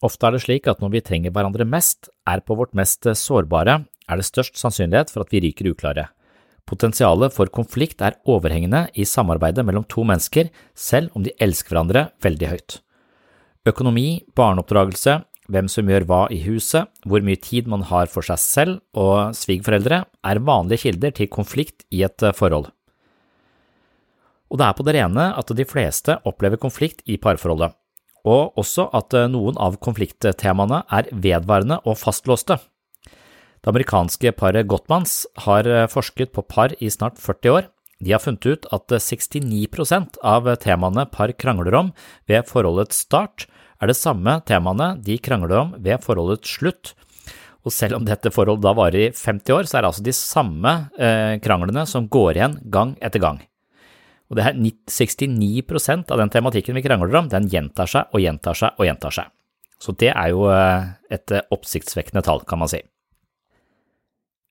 Ofte 0.00 0.26
er 0.26 0.36
det 0.36 0.44
slik 0.46 0.68
at 0.70 0.80
når 0.80 0.94
vi 0.94 1.02
trenger 1.04 1.34
hverandre 1.34 1.66
mest, 1.68 2.08
er 2.28 2.40
på 2.40 2.56
vårt 2.56 2.72
mest 2.76 3.04
sårbare, 3.04 3.82
er 4.08 4.18
det 4.18 4.26
størst 4.26 4.56
sannsynlighet 4.56 5.12
for 5.12 5.24
at 5.24 5.32
vi 5.34 5.42
ryker 5.44 5.70
uklare. 5.74 6.08
Potensialet 6.68 7.34
for 7.34 7.50
konflikt 7.52 8.02
er 8.04 8.16
overhengende 8.30 8.86
i 8.94 9.04
samarbeidet 9.08 9.64
mellom 9.66 9.84
to 9.90 10.04
mennesker, 10.06 10.48
selv 10.74 11.10
om 11.16 11.24
de 11.26 11.34
elsker 11.42 11.74
hverandre 11.74 12.08
veldig 12.22 12.48
høyt. 12.52 12.78
Økonomi, 13.68 14.22
barneoppdragelse, 14.38 15.18
hvem 15.50 15.68
som 15.68 15.88
gjør 15.90 16.06
hva 16.08 16.20
i 16.32 16.38
huset, 16.46 16.88
hvor 17.04 17.24
mye 17.26 17.40
tid 17.42 17.68
man 17.68 17.82
har 17.90 18.08
for 18.12 18.24
seg 18.24 18.40
selv 18.40 18.78
og 18.96 19.34
svigerforeldre, 19.36 20.04
er 20.06 20.44
vanlige 20.46 20.86
kilder 20.86 21.16
til 21.16 21.30
konflikt 21.32 21.84
i 21.90 22.04
et 22.06 22.22
eh, 22.22 22.36
forhold. 22.36 22.70
Og 24.50 24.58
det 24.58 24.66
er 24.66 24.78
på 24.78 24.86
det 24.86 24.94
rene 24.96 25.26
at 25.38 25.52
de 25.54 25.66
fleste 25.68 26.16
opplever 26.26 26.58
konflikt 26.58 27.02
i 27.06 27.18
parforholdet, 27.22 27.74
og 28.28 28.58
også 28.60 28.88
at 28.96 29.14
eh, 29.16 29.28
noen 29.30 29.58
av 29.60 29.78
konflikttemaene 29.82 30.82
er 30.90 31.10
vedvarende 31.12 31.80
og 31.84 31.98
fastlåste. 32.00 32.58
Det 33.60 33.68
amerikanske 33.68 34.32
paret 34.38 34.68
Gottmans 34.68 35.24
har 35.46 35.68
eh, 35.68 35.88
forsket 35.92 36.32
på 36.36 36.44
par 36.48 36.74
i 36.80 36.90
snart 36.92 37.20
40 37.20 37.56
år. 37.56 37.70
De 38.00 38.14
har 38.14 38.22
funnet 38.22 38.46
ut 38.48 38.68
at 38.72 38.92
69% 38.96 40.20
av 40.24 40.48
temaene 40.62 41.04
par 41.12 41.32
krangler 41.36 41.76
om 41.76 41.90
ved 42.30 42.48
forholdets 42.48 43.02
start, 43.04 43.44
er 43.80 43.88
det 43.88 43.96
samme 43.96 44.38
temaene 44.48 44.94
de 45.04 45.16
krangler 45.20 45.58
om 45.58 45.74
ved 45.80 46.00
forholdets 46.04 46.56
slutt. 46.58 46.94
Og 47.64 47.72
selv 47.76 47.98
om 47.98 48.06
dette 48.08 48.32
forholdet 48.32 48.64
da 48.64 48.72
varer 48.76 49.08
i 49.08 49.12
50 49.12 49.52
år, 49.56 49.68
så 49.68 49.76
er 49.76 49.84
det 49.84 49.90
altså 49.90 50.04
de 50.06 50.16
samme 50.16 50.74
eh, 50.96 51.36
kranglene 51.44 51.84
som 51.88 52.08
går 52.08 52.38
igjen 52.38 52.58
gang 52.72 52.94
etter 53.04 53.20
gang. 53.20 53.40
Og 54.30 54.38
det 54.38 54.46
er 54.46 54.58
69% 54.58 56.12
av 56.14 56.22
den 56.22 56.30
tematikken 56.30 56.78
vi 56.78 56.84
krangler 56.84 57.18
om, 57.18 57.28
den 57.32 57.48
gjentar 57.50 57.90
seg 57.90 58.14
og 58.14 58.22
gjentar 58.22 58.58
seg 58.58 58.78
og 58.78 58.86
gjentar 58.86 59.16
seg. 59.16 59.32
Så 59.80 59.94
det 59.98 60.12
er 60.12 60.30
jo 60.30 60.46
eh, 60.52 60.92
et 61.10 61.34
oppsiktsvekkende 61.50 62.22
tall, 62.22 62.44
kan 62.46 62.60
man 62.62 62.70
si. 62.70 62.82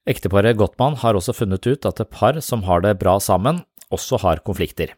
Ekteparet 0.09 0.57
Gottmann 0.57 0.97
har 1.00 1.16
også 1.16 1.35
funnet 1.38 1.68
ut 1.69 1.85
at 1.85 2.01
par 2.12 2.39
som 2.41 2.66
har 2.66 2.81
det 2.84 2.97
bra 3.00 3.19
sammen, 3.22 3.62
også 3.94 4.19
har 4.25 4.44
konflikter. 4.45 4.95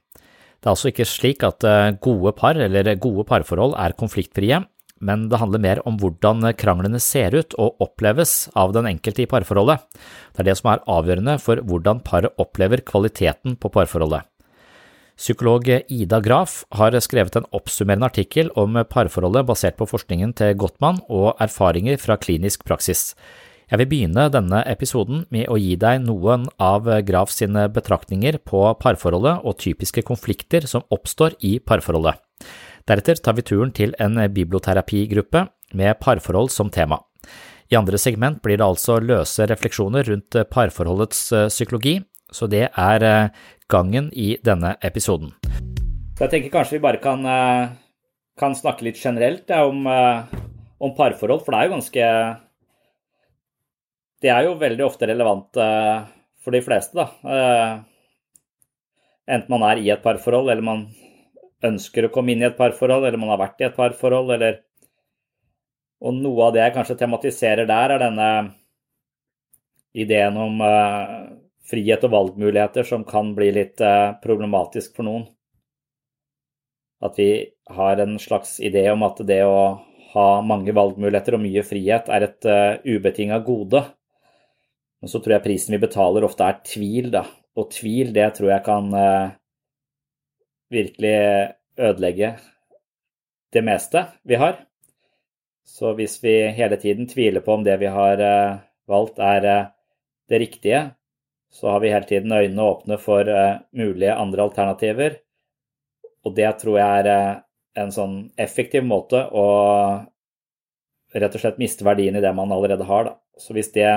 Det 0.62 0.70
er 0.70 0.74
altså 0.74 0.92
ikke 0.92 1.10
slik 1.10 1.46
at 1.46 1.66
eh, 1.68 1.94
gode 2.02 2.34
par 2.38 2.58
eller 2.58 2.94
gode 3.02 3.28
parforhold 3.28 3.76
er 3.82 3.98
konfliktfrie, 3.98 4.64
men 5.02 5.28
det 5.30 5.40
handler 5.42 5.62
mer 5.62 5.82
om 5.90 5.98
hvordan 5.98 6.46
kranglene 6.58 7.02
ser 7.02 7.34
ut 7.34 7.56
og 7.60 7.82
oppleves 7.82 8.46
av 8.58 8.74
den 8.76 8.88
enkelte 8.90 9.26
i 9.26 9.30
parforholdet. 9.30 9.82
Det 10.32 10.44
er 10.44 10.52
det 10.52 10.58
som 10.60 10.72
er 10.74 10.84
avgjørende 10.86 11.38
for 11.42 11.62
hvordan 11.66 12.04
paret 12.06 12.38
opplever 12.42 12.86
kvaliteten 12.86 13.58
på 13.58 13.74
parforholdet. 13.74 14.31
Psykolog 15.22 15.68
Ida 15.70 16.18
Graf 16.20 16.64
har 16.74 16.96
skrevet 16.98 17.36
en 17.38 17.46
oppsummerende 17.54 18.08
artikkel 18.10 18.48
om 18.58 18.80
parforholdet 18.90 19.46
basert 19.46 19.76
på 19.78 19.86
forskningen 19.86 20.34
til 20.40 20.56
Gottmann 20.58 20.98
og 21.14 21.36
erfaringer 21.44 22.00
fra 22.02 22.16
klinisk 22.18 22.64
praksis. 22.66 23.12
Jeg 23.70 23.84
vil 23.84 23.90
begynne 23.92 24.26
denne 24.34 24.64
episoden 24.66 25.28
med 25.30 25.46
å 25.46 25.60
gi 25.62 25.76
deg 25.78 26.02
noen 26.08 26.48
av 26.58 26.90
Graf 27.06 27.30
sine 27.36 27.68
betraktninger 27.70 28.40
på 28.50 28.64
parforholdet 28.82 29.46
og 29.46 29.60
typiske 29.62 30.02
konflikter 30.10 30.66
som 30.66 30.88
oppstår 30.90 31.38
i 31.46 31.60
parforholdet. 31.62 32.18
Deretter 32.90 33.22
tar 33.22 33.38
vi 33.38 33.46
turen 33.46 33.70
til 33.78 33.94
en 34.02 34.18
biblioterapigruppe 34.26 35.46
med 35.78 36.02
parforhold 36.02 36.50
som 36.50 36.74
tema. 36.74 36.98
I 37.70 37.78
andre 37.78 38.02
segment 38.02 38.42
blir 38.42 38.58
det 38.58 38.66
altså 38.66 38.98
løse 38.98 39.46
refleksjoner 39.46 40.10
rundt 40.10 40.42
parforholdets 40.50 41.28
eh, 41.32 41.52
psykologi, 41.54 42.00
så 42.32 42.48
det 42.48 42.70
er 42.80 43.04
eh, 43.72 43.78
gangen 43.78 44.12
i 44.14 44.38
denne 44.44 44.76
episoden. 44.82 45.32
Jeg 46.20 46.30
tenker 46.30 46.52
kanskje 46.54 46.78
vi 46.78 46.84
bare 46.84 47.02
kan, 47.02 47.26
eh, 47.26 47.70
kan 48.38 48.56
snakke 48.56 48.84
litt 48.84 48.98
generelt 48.98 49.50
ja, 49.50 49.66
om, 49.66 49.88
om 50.80 50.96
parforhold, 50.96 51.46
for 51.46 51.52
det 51.52 51.60
er 51.60 51.70
jo 51.70 51.76
ganske 51.76 52.08
Det 54.22 54.30
er 54.30 54.44
jo 54.46 54.54
veldig 54.54 54.84
ofte 54.86 55.08
relevant 55.10 55.58
for 56.42 56.52
de 56.52 56.62
fleste, 56.62 56.98
da. 56.98 57.08
Eh, 57.26 57.80
enten 59.36 59.54
man 59.54 59.66
er 59.70 59.82
i 59.82 59.90
et 59.94 60.04
parforhold, 60.04 60.50
eller 60.50 60.66
man 60.66 60.88
ønsker 61.64 62.08
å 62.08 62.12
komme 62.14 62.34
inn 62.34 62.42
i 62.42 62.50
et 62.50 62.58
parforhold, 62.58 63.06
eller 63.06 63.22
man 63.22 63.34
har 63.34 63.42
vært 63.42 63.62
i 63.62 63.70
et 63.70 63.78
parforhold, 63.78 64.36
eller 64.38 64.62
Og 66.02 66.16
noe 66.18 66.48
av 66.48 66.54
det 66.56 66.64
jeg 66.64 66.74
kanskje 66.74 66.96
tematiserer 66.98 67.68
der, 67.70 67.92
er 67.94 68.00
denne 68.02 68.30
ideen 69.94 70.38
om 70.38 70.64
frihet 71.72 72.04
og 72.08 72.14
valgmuligheter 72.16 72.88
som 72.88 73.06
kan 73.08 73.32
bli 73.38 73.52
litt 73.56 73.82
uh, 73.84 74.18
problematisk 74.24 74.98
for 74.98 75.08
noen. 75.08 75.26
At 77.02 77.18
vi 77.18 77.32
har 77.72 78.04
en 78.04 78.20
slags 78.22 78.60
idé 78.62 78.86
om 78.92 79.08
at 79.08 79.24
det 79.26 79.42
å 79.48 79.80
ha 80.12 80.28
mange 80.46 80.76
valgmuligheter 80.76 81.38
og 81.38 81.44
mye 81.46 81.64
frihet 81.66 82.12
er 82.12 82.28
et 82.28 82.50
uh, 82.52 82.78
ubetinga 82.86 83.40
gode. 83.48 83.86
Men 85.02 85.10
så 85.10 85.20
tror 85.20 85.40
jeg 85.40 85.48
prisen 85.48 85.74
vi 85.74 85.82
betaler 85.82 86.26
ofte 86.28 86.46
er 86.46 86.60
tvil, 86.68 87.10
da. 87.14 87.26
Og 87.58 87.72
tvil, 87.74 88.14
det 88.16 88.28
tror 88.38 88.54
jeg 88.54 88.64
kan 88.64 88.92
eh, 88.96 89.34
virkelig 90.72 91.16
ødelegge 91.82 92.36
det 93.52 93.64
meste 93.66 94.06
vi 94.24 94.38
har. 94.40 94.62
Så 95.68 95.96
hvis 95.98 96.20
vi 96.24 96.36
hele 96.56 96.78
tiden 96.80 97.10
tviler 97.10 97.44
på 97.44 97.58
om 97.58 97.66
det 97.66 97.76
vi 97.82 97.90
har 97.92 98.22
eh, 98.24 98.62
valgt 98.88 99.20
er 99.20 99.50
eh, 99.50 99.70
det 100.32 100.42
riktige, 100.46 100.84
så 101.52 101.70
har 101.70 101.80
vi 101.80 101.92
hele 101.92 102.08
tiden 102.08 102.32
øynene 102.32 102.64
åpne 102.64 102.98
for 102.98 103.28
eh, 103.28 103.60
mulige 103.76 104.16
andre 104.16 104.44
alternativer. 104.48 105.18
Og 106.24 106.36
det 106.36 106.48
tror 106.62 106.78
jeg 106.80 107.02
er 107.02 107.10
eh, 107.12 107.42
en 107.84 107.92
sånn 107.92 108.16
effektiv 108.40 108.86
måte 108.88 109.26
å 109.28 109.48
rett 111.12 111.36
og 111.36 111.44
slett 111.44 111.60
miste 111.60 111.84
verdien 111.84 112.16
i 112.16 112.24
det 112.24 112.32
man 112.36 112.54
allerede 112.56 112.88
har. 112.88 113.10
Da. 113.10 113.18
Så 113.36 113.56
hvis 113.58 113.72
det 113.76 113.90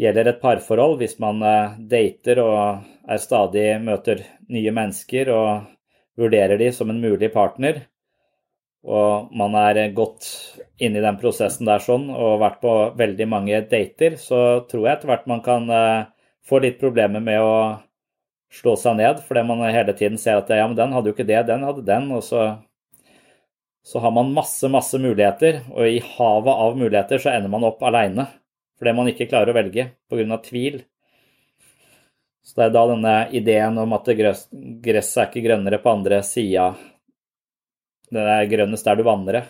gjelder 0.00 0.30
et 0.30 0.40
parforhold, 0.40 0.96
hvis 1.02 1.18
man 1.20 1.44
eh, 1.44 1.76
dater 1.92 2.40
og 2.40 2.86
er 3.10 3.20
stadig 3.20 3.66
møter 3.84 4.24
nye 4.48 4.72
mennesker 4.72 5.32
og 5.34 5.50
vurderer 6.20 6.56
de 6.60 6.70
som 6.72 6.88
en 6.88 7.02
mulig 7.02 7.28
partner, 7.34 7.82
og 8.80 9.28
man 9.36 9.52
er 9.60 9.90
godt 9.92 10.24
inne 10.80 11.02
i 11.02 11.04
den 11.04 11.20
prosessen 11.20 11.68
der 11.68 11.84
sånn, 11.84 12.08
og 12.08 12.40
vært 12.40 12.62
på 12.64 12.72
veldig 12.96 13.28
mange 13.28 13.60
dater, 13.68 14.16
så 14.16 14.64
tror 14.70 14.86
jeg 14.86 14.94
etter 14.94 15.12
hvert 15.12 15.28
man 15.28 15.44
kan 15.44 15.68
eh, 16.40 16.48
få 16.48 16.60
litt 16.64 16.80
problemer 16.80 17.22
med 17.22 17.40
å 17.42 17.54
slå 18.50 18.74
seg 18.78 18.98
ned, 18.98 19.22
fordi 19.26 19.44
man 19.46 19.62
hele 19.70 19.94
tiden 19.94 20.18
ser 20.18 20.40
at 20.40 20.50
ja, 20.50 20.66
men 20.66 20.78
den 20.78 20.92
hadde 20.96 21.10
jo 21.10 21.14
ikke 21.14 21.28
det, 21.28 21.44
den 21.46 21.62
hadde 21.66 21.86
den, 21.86 22.08
og 22.16 22.24
så, 22.26 22.48
så 23.86 24.02
har 24.02 24.14
man 24.16 24.32
masse, 24.34 24.66
masse 24.72 24.98
muligheter, 24.98 25.62
og 25.70 25.86
i 25.86 26.00
havet 26.16 26.64
av 26.66 26.78
muligheter 26.78 27.22
så 27.22 27.34
ender 27.36 27.52
man 27.52 27.66
opp 27.68 27.82
aleine 27.86 28.28
fordi 28.80 28.94
man 28.96 29.10
ikke 29.10 29.26
klarer 29.28 29.52
å 29.52 29.54
velge 29.58 29.90
pga. 30.08 30.36
tvil. 30.40 30.78
Så 32.40 32.56
det 32.56 32.62
er 32.64 32.70
da 32.72 32.84
denne 32.88 33.16
ideen 33.36 33.76
om 33.76 33.92
at 33.92 34.08
gresset 34.08 35.18
er 35.20 35.26
ikke 35.26 35.42
grønnere 35.44 35.82
på 35.84 35.92
andre 35.92 36.22
sida 36.24 36.70
det 38.10 38.26
er 38.26 38.50
grønnest 38.50 38.86
der 38.86 38.98
du 38.98 39.04
vanner. 39.06 39.44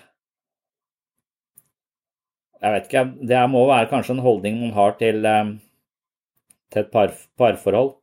Jeg 2.61 2.75
vet 2.75 2.89
ikke, 2.89 3.05
det 3.31 3.41
må 3.49 3.65
være 3.71 3.89
kanskje 3.89 4.19
en 4.19 4.25
holdning 4.25 4.59
man 4.61 4.75
har 4.77 4.99
til, 5.01 5.25
eh, 5.25 5.55
til 6.71 6.85
et 6.85 6.93
par, 6.93 7.15
parforhold. 7.39 7.97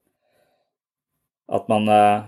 At 1.47 1.69
man 1.71 1.87
eh, 1.91 2.27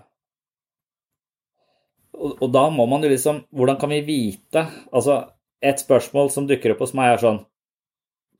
og, 2.19 2.37
og 2.43 2.49
da 2.53 2.67
må 2.71 2.85
man 2.87 3.03
jo 3.03 3.11
liksom 3.11 3.41
Hvordan 3.55 3.75
kan 3.79 3.91
vi 3.91 3.99
vite 4.07 4.61
Altså, 4.95 5.17
et 5.59 5.81
spørsmål 5.81 6.31
som 6.31 6.47
dukker 6.47 6.71
opp 6.71 6.85
hos 6.85 6.95
meg, 6.95 7.13
er 7.13 7.23
sånn 7.23 7.41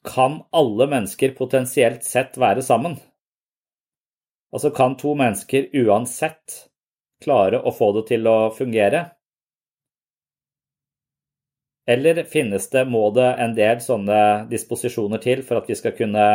Kan 0.08 0.42
alle 0.56 0.88
mennesker 0.88 1.36
potensielt 1.36 2.08
sett 2.08 2.40
være 2.40 2.64
sammen? 2.64 2.96
Altså, 4.56 4.72
kan 4.74 4.96
to 4.98 5.14
mennesker 5.20 5.68
uansett 5.84 6.64
klare 7.22 7.60
å 7.60 7.74
få 7.76 7.92
det 7.98 8.08
til 8.08 8.26
å 8.32 8.38
fungere? 8.56 9.04
Eller 11.90 12.24
finnes 12.30 12.70
det, 12.70 12.86
må 12.86 13.10
det 13.14 13.28
en 13.44 13.54
del 13.58 13.84
sånne 13.84 14.22
disposisjoner 14.50 15.22
til 15.22 15.44
for 15.46 15.60
at 15.60 15.70
vi 15.70 15.78
skal 15.78 15.94
kunne, 15.98 16.26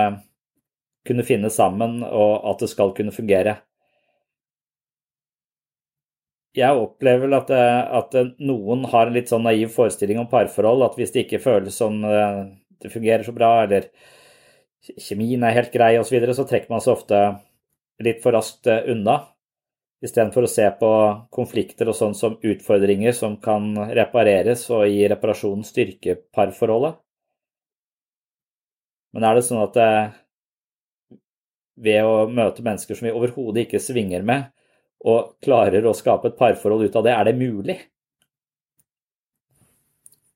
kunne 1.06 1.24
finne 1.26 1.50
sammen 1.52 2.02
og 2.06 2.44
at 2.50 2.64
det 2.64 2.70
skal 2.72 2.94
kunne 2.96 3.14
fungere? 3.14 3.58
Jeg 6.54 6.78
opplever 6.78 7.26
vel 7.26 7.34
at, 7.34 7.50
at, 7.50 8.12
noen 8.38 8.84
har 8.92 9.08
en 9.08 9.16
litt 9.16 9.30
sånn 9.32 9.42
naiv 9.42 9.72
forestilling 9.74 10.20
om 10.22 10.28
parforhold. 10.30 10.84
At 10.86 10.98
hvis 10.98 11.10
det 11.10 11.24
ikke 11.24 11.42
føles 11.42 11.74
som 11.80 11.98
eh, 12.06 12.44
det 12.78 12.92
fungerer 12.92 13.26
så 13.26 13.34
bra, 13.34 13.64
eller 13.64 13.88
kjemien 14.94 15.42
er 15.42 15.56
helt 15.56 15.74
grei 15.74 15.96
osv., 15.98 16.12
så, 16.12 16.14
videre, 16.14 16.36
så 16.38 16.46
trekker 16.46 16.70
man 16.70 16.84
seg 16.84 16.94
ofte 16.94 17.22
litt 18.04 18.22
for 18.22 18.36
raskt 18.38 18.70
eh, 18.70 18.86
unna 18.94 19.18
istedenfor 20.04 20.44
å 20.44 20.50
se 20.50 20.66
på 20.80 20.90
konflikter 21.32 21.88
og 21.88 21.96
sånn 21.96 22.14
som 22.18 22.36
utfordringer 22.44 23.14
som 23.16 23.38
kan 23.40 23.70
repareres 23.96 24.66
og 24.74 24.84
gi 24.90 25.06
reparasjonen 25.08 25.64
styrke 25.64 26.18
parforholdet. 26.34 26.98
Men 29.14 29.24
er 29.24 29.38
det 29.38 29.46
sånn 29.46 29.62
at 29.62 29.78
ved 31.74 32.06
å 32.06 32.26
møte 32.30 32.62
mennesker 32.64 32.98
som 32.98 33.08
vi 33.08 33.14
overhodet 33.14 33.66
ikke 33.66 33.82
svinger 33.82 34.22
med, 34.26 34.46
og 35.04 35.34
klarer 35.44 35.84
å 35.84 35.96
skape 35.96 36.30
et 36.30 36.38
parforhold 36.38 36.86
ut 36.86 36.96
av 36.96 37.04
det, 37.06 37.12
er 37.12 37.28
det 37.28 37.36
mulig? 37.38 37.76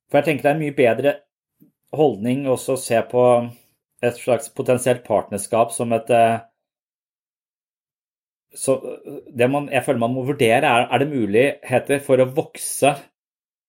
For 0.09 0.21
jeg 0.21 0.29
tenker 0.29 0.45
det 0.45 0.51
er 0.51 0.57
en 0.57 0.65
mye 0.65 0.77
bedre 0.77 1.15
holdning 1.97 2.45
også 2.49 2.77
å 2.77 2.81
se 2.81 3.01
på 3.11 3.25
et 4.05 4.21
slags 4.21 4.53
potensielt 4.55 5.05
partnerskap 5.07 5.73
som 5.75 5.93
et 5.97 6.11
eh, 6.15 6.41
så 8.59 8.79
det 9.37 9.49
man, 9.53 9.69
jeg 9.71 9.85
føler 9.85 10.01
man 10.01 10.15
må 10.17 10.25
vurdere, 10.27 10.67
er 10.67 10.89
er 10.89 11.03
det 11.03 11.11
muligheter 11.11 12.01
for 12.05 12.21
å 12.21 12.31
vokse 12.33 12.95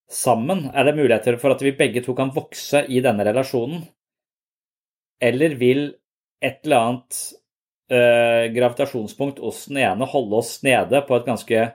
sammen? 0.09 0.69
Er 0.73 0.87
det 0.87 0.95
muligheter 0.97 1.37
for 1.41 1.53
at 1.53 1.61
vi 1.61 1.75
begge 1.77 2.01
to 2.05 2.15
kan 2.17 2.31
vokse 2.35 2.85
i 2.87 3.01
denne 3.03 3.25
relasjonen? 3.27 3.83
Eller 5.21 5.57
vil 5.59 5.83
et 6.41 6.63
eller 6.63 6.79
annet 6.79 7.19
eh, 7.91 8.47
gravitasjonspunkt 8.53 9.41
hos 9.43 9.65
den 9.69 9.81
ene 9.83 10.07
holde 10.09 10.41
oss 10.41 10.59
nede 10.65 11.01
på 11.07 11.17
et 11.17 11.27
ganske 11.27 11.65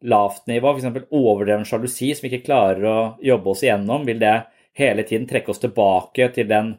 lavt 0.00 0.46
nivå, 0.48 0.72
f.eks. 0.76 1.08
overdreven 1.10 1.66
sjalusi 1.68 2.12
som 2.14 2.24
vi 2.24 2.32
ikke 2.32 2.46
klarer 2.46 2.86
å 2.88 3.00
jobbe 3.24 3.52
oss 3.52 3.64
igjennom? 3.66 4.06
Vil 4.08 4.22
det 4.22 4.36
hele 4.78 5.04
tiden 5.04 5.28
trekke 5.28 5.52
oss 5.52 5.60
tilbake 5.62 6.30
til 6.34 6.48
den 6.48 6.76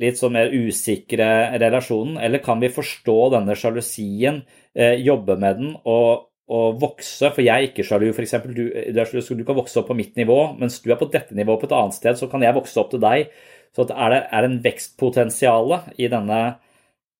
litt 0.00 0.18
sånn 0.18 0.34
mer 0.34 0.50
usikre 0.50 1.56
relasjonen, 1.60 2.18
eller 2.18 2.42
kan 2.42 2.62
vi 2.62 2.72
forstå 2.74 3.18
denne 3.36 3.54
sjalusien, 3.58 4.42
eh, 4.74 4.96
jobbe 5.02 5.36
med 5.38 5.60
den 5.60 5.74
og, 5.84 6.30
og, 6.50 6.80
vokse? 6.82 7.30
For 7.30 7.42
jeg 7.44 7.54
er 7.54 7.68
ikke 7.68 7.86
sjalu, 7.86 8.08
f.eks. 8.10 8.34
Du, 8.50 8.64
du, 8.74 9.44
kan 9.46 9.58
vokse 9.58 9.80
opp 9.80 9.90
på 9.92 9.98
mitt 9.98 10.16
nivå, 10.18 10.38
mens 10.58 10.80
du 10.82 10.90
er 10.90 10.98
på 11.00 11.10
dette 11.12 11.36
nivået 11.38 11.62
på 11.62 11.70
et 11.70 11.76
annet 11.78 11.98
sted, 11.98 12.18
så 12.18 12.30
kan 12.30 12.42
jeg 12.42 12.56
vokse 12.56 12.80
opp 12.82 12.90
til 12.94 13.02
deg. 13.04 13.30
Så 13.74 13.86
er 13.90 14.14
det 14.14 14.20
er 14.30 14.46
en 14.46 14.60
vekstpotensial 14.62 15.78
i 15.98 16.10
denne, 16.10 16.42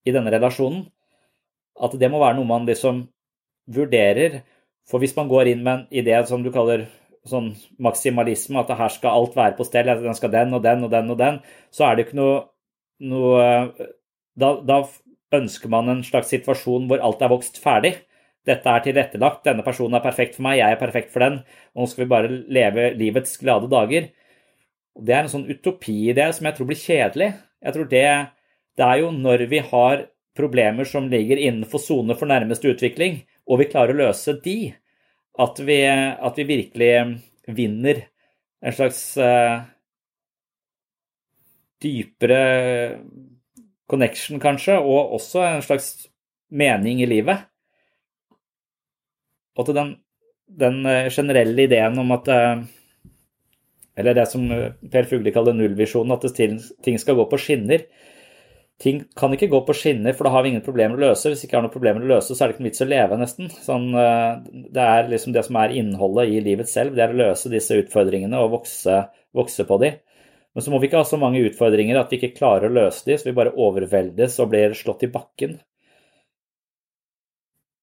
i 0.04 0.14
denne 0.14 0.32
relasjonen. 0.32 0.84
At 1.80 1.96
det 1.98 2.10
må 2.10 2.20
være 2.22 2.38
noe 2.38 2.48
man 2.48 2.68
liksom 2.68 3.06
vurderer. 3.74 4.42
For 4.88 5.00
hvis 5.00 5.16
man 5.16 5.30
går 5.30 5.52
inn 5.52 5.64
med 5.64 5.74
en 5.74 6.02
idé 6.02 6.18
som 6.28 6.44
du 6.44 6.52
kaller 6.54 6.86
sånn 7.28 7.54
maksimalisme, 7.80 8.60
at 8.60 8.72
her 8.76 8.92
skal 8.92 9.16
alt 9.16 9.36
være 9.36 9.56
på 9.56 9.64
stell, 9.64 9.88
den 9.88 10.16
skal 10.16 10.32
den 10.32 10.52
og 10.56 10.62
den 10.64 10.84
og 10.84 10.90
den 10.92 11.12
og 11.14 11.20
den, 11.20 11.38
så 11.72 11.88
er 11.88 11.96
det 11.96 12.06
ikke 12.06 12.20
noe 12.20 12.42
noe 13.04 13.44
da, 14.38 14.50
da, 14.62 14.82
ønsker 15.34 15.70
man 15.72 15.90
en 15.90 16.02
slags 16.06 16.30
situasjon 16.30 16.84
hvor 16.90 17.00
alt 17.02 17.22
er 17.24 17.32
vokst 17.32 17.58
ferdig. 17.62 17.96
Dette 18.46 18.70
er 18.70 18.84
tilrettelagt, 18.84 19.46
denne 19.46 19.64
personen 19.66 19.96
er 19.98 20.04
perfekt 20.04 20.36
for 20.36 20.44
meg, 20.46 20.58
jeg 20.60 20.76
er 20.76 20.80
perfekt 20.80 21.10
for 21.14 21.24
den, 21.24 21.40
og 21.74 21.84
nå 21.84 21.88
skal 21.90 22.04
vi 22.04 22.10
bare 22.12 22.30
leve 22.52 22.90
livets 23.00 23.38
glade 23.40 23.70
dager. 23.72 24.10
Det 24.94 25.14
er 25.16 25.24
en 25.24 25.32
sånn 25.32 25.48
utopiidé 25.48 26.28
som 26.36 26.46
jeg 26.46 26.56
tror 26.58 26.68
blir 26.68 26.78
kjedelig. 26.78 27.30
Jeg 27.64 27.74
tror 27.74 27.88
det, 27.90 28.04
det 28.78 28.86
er 28.86 29.02
jo 29.02 29.10
når 29.14 29.46
vi 29.50 29.60
har 29.64 30.06
problemer 30.34 30.88
som 30.88 31.06
ligger 31.10 31.38
innenfor 31.38 31.82
sone 31.82 32.16
for 32.18 32.30
nærmeste 32.30 32.72
utvikling, 32.74 33.20
og 33.46 33.60
vi 33.60 33.68
klarer 33.70 33.94
å 33.94 34.00
løse 34.06 34.34
de, 34.44 34.74
at 35.38 35.60
vi, 35.66 35.78
at 35.86 36.40
vi 36.40 36.48
virkelig 36.48 36.90
vinner 37.54 38.04
en 38.64 38.74
slags 38.74 39.00
uh, 39.20 39.62
dypere 41.84 42.40
connection, 43.90 44.40
kanskje, 44.42 44.78
og 44.80 45.14
også 45.18 45.42
en 45.46 45.64
slags 45.64 45.90
mening 46.54 47.02
i 47.02 47.08
livet. 47.08 47.44
Og 49.54 49.68
til 49.68 49.76
den, 49.76 49.92
den 50.50 50.80
eh, 50.88 51.10
generelle 51.14 51.68
ideen 51.68 52.00
om 52.02 52.10
at 52.16 52.30
eh, 52.32 52.64
Eller 53.94 54.16
det 54.16 54.24
som 54.26 54.48
eh, 54.50 54.72
Per 54.90 55.06
Fugli 55.06 55.30
kaller 55.30 55.54
nullvisjonen, 55.54 56.16
at 56.16 56.34
ting 56.82 56.98
skal 56.98 57.14
gå 57.14 57.28
på 57.30 57.38
skinner. 57.38 57.84
Ting 58.82 59.04
kan 59.14 59.32
ikke 59.32 59.46
gå 59.52 59.60
på 59.68 59.74
skinner, 59.78 60.16
for 60.16 60.26
da 60.26 60.32
har 60.34 60.42
vi 60.42 60.50
ingen 60.50 60.64
problemer 60.66 60.98
å 60.98 61.04
løse. 61.04 61.30
Hvis 61.30 61.44
vi 61.44 61.48
ikke 61.48 61.60
har 61.60 61.62
noen 61.64 61.72
problemer 61.74 62.02
å 62.02 62.08
løse, 62.10 62.34
så 62.34 62.42
er 62.42 62.50
det 62.50 62.56
ikke 62.56 62.64
noen 62.64 62.70
vits 62.72 62.82
å 62.82 62.88
leve, 62.90 63.18
nesten. 63.20 63.52
Sånn, 63.62 63.86
det 64.74 64.86
er 64.86 65.12
liksom 65.12 65.36
det 65.36 65.44
som 65.46 65.58
er 65.60 65.76
innholdet 65.78 66.32
i 66.34 66.40
livet 66.42 66.70
selv. 66.70 66.96
Det 66.96 67.04
er 67.04 67.14
å 67.14 67.20
løse 67.20 67.52
disse 67.52 67.78
utfordringene 67.84 68.40
og 68.42 68.56
vokse, 68.58 68.98
vokse 69.36 69.66
på 69.68 69.78
dem. 69.84 70.00
Men 70.54 70.66
så 70.66 70.70
må 70.70 70.78
vi 70.82 70.90
ikke 70.90 71.00
ha 71.02 71.06
så 71.06 71.18
mange 71.18 71.42
utfordringer 71.46 71.98
at 71.98 72.10
vi 72.10 72.18
ikke 72.18 72.36
klarer 72.36 72.68
å 72.68 72.74
løse 72.74 73.06
dem, 73.06 73.18
så 73.18 73.30
vi 73.30 73.36
bare 73.38 73.54
overveldes 73.58 74.36
og 74.42 74.50
blir 74.52 74.74
slått 74.78 75.06
i 75.06 75.10
bakken. 75.14 75.56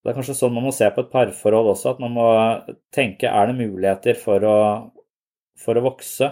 Det 0.01 0.10
er 0.10 0.15
kanskje 0.17 0.38
sånn 0.38 0.55
man 0.55 0.65
må 0.65 0.71
se 0.74 0.88
på 0.91 1.03
et 1.03 1.12
parforhold 1.12 1.74
også, 1.74 1.91
at 1.93 2.00
man 2.01 2.15
må 2.15 2.29
tenke 2.95 3.29
er 3.29 3.51
det 3.51 3.57
muligheter 3.60 4.17
for 4.17 4.48
å, 4.48 4.55
for 5.60 5.77
å 5.77 5.83
vokse. 5.91 6.31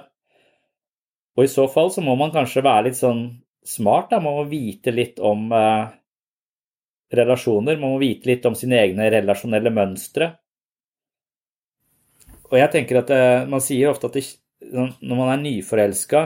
Og 1.37 1.45
i 1.45 1.51
så 1.51 1.67
fall 1.71 1.91
så 1.93 2.01
må 2.03 2.15
man 2.19 2.33
kanskje 2.33 2.63
være 2.65 2.87
litt 2.87 2.97
sånn 2.99 3.21
smart, 3.65 4.09
da. 4.11 4.19
Man 4.23 4.37
må 4.39 4.43
vite 4.49 4.93
litt 4.93 5.19
om 5.19 5.49
eh, 5.55 5.87
relasjoner. 7.15 7.79
Man 7.79 7.95
må 7.95 8.01
vite 8.01 8.29
litt 8.29 8.45
om 8.49 8.57
sine 8.57 8.81
egne 8.83 9.09
relasjonelle 9.13 9.73
mønstre. 9.73 10.31
Og 12.49 12.57
jeg 12.57 12.71
tenker 12.73 13.03
at 13.03 13.11
eh, 13.13 13.47
Man 13.49 13.63
sier 13.63 13.91
ofte 13.91 14.09
at 14.09 14.17
det, 14.17 14.25
når 14.73 15.15
man 15.15 15.33
er 15.33 15.43
nyforelska, 15.43 16.23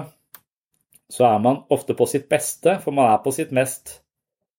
så 1.13 1.27
er 1.29 1.41
man 1.43 1.61
ofte 1.73 1.93
på 1.93 2.07
sitt 2.09 2.25
beste, 2.31 2.79
for 2.81 2.95
man 2.95 3.11
er 3.11 3.19
på 3.21 3.33
sitt 3.35 3.51
mest 3.53 3.99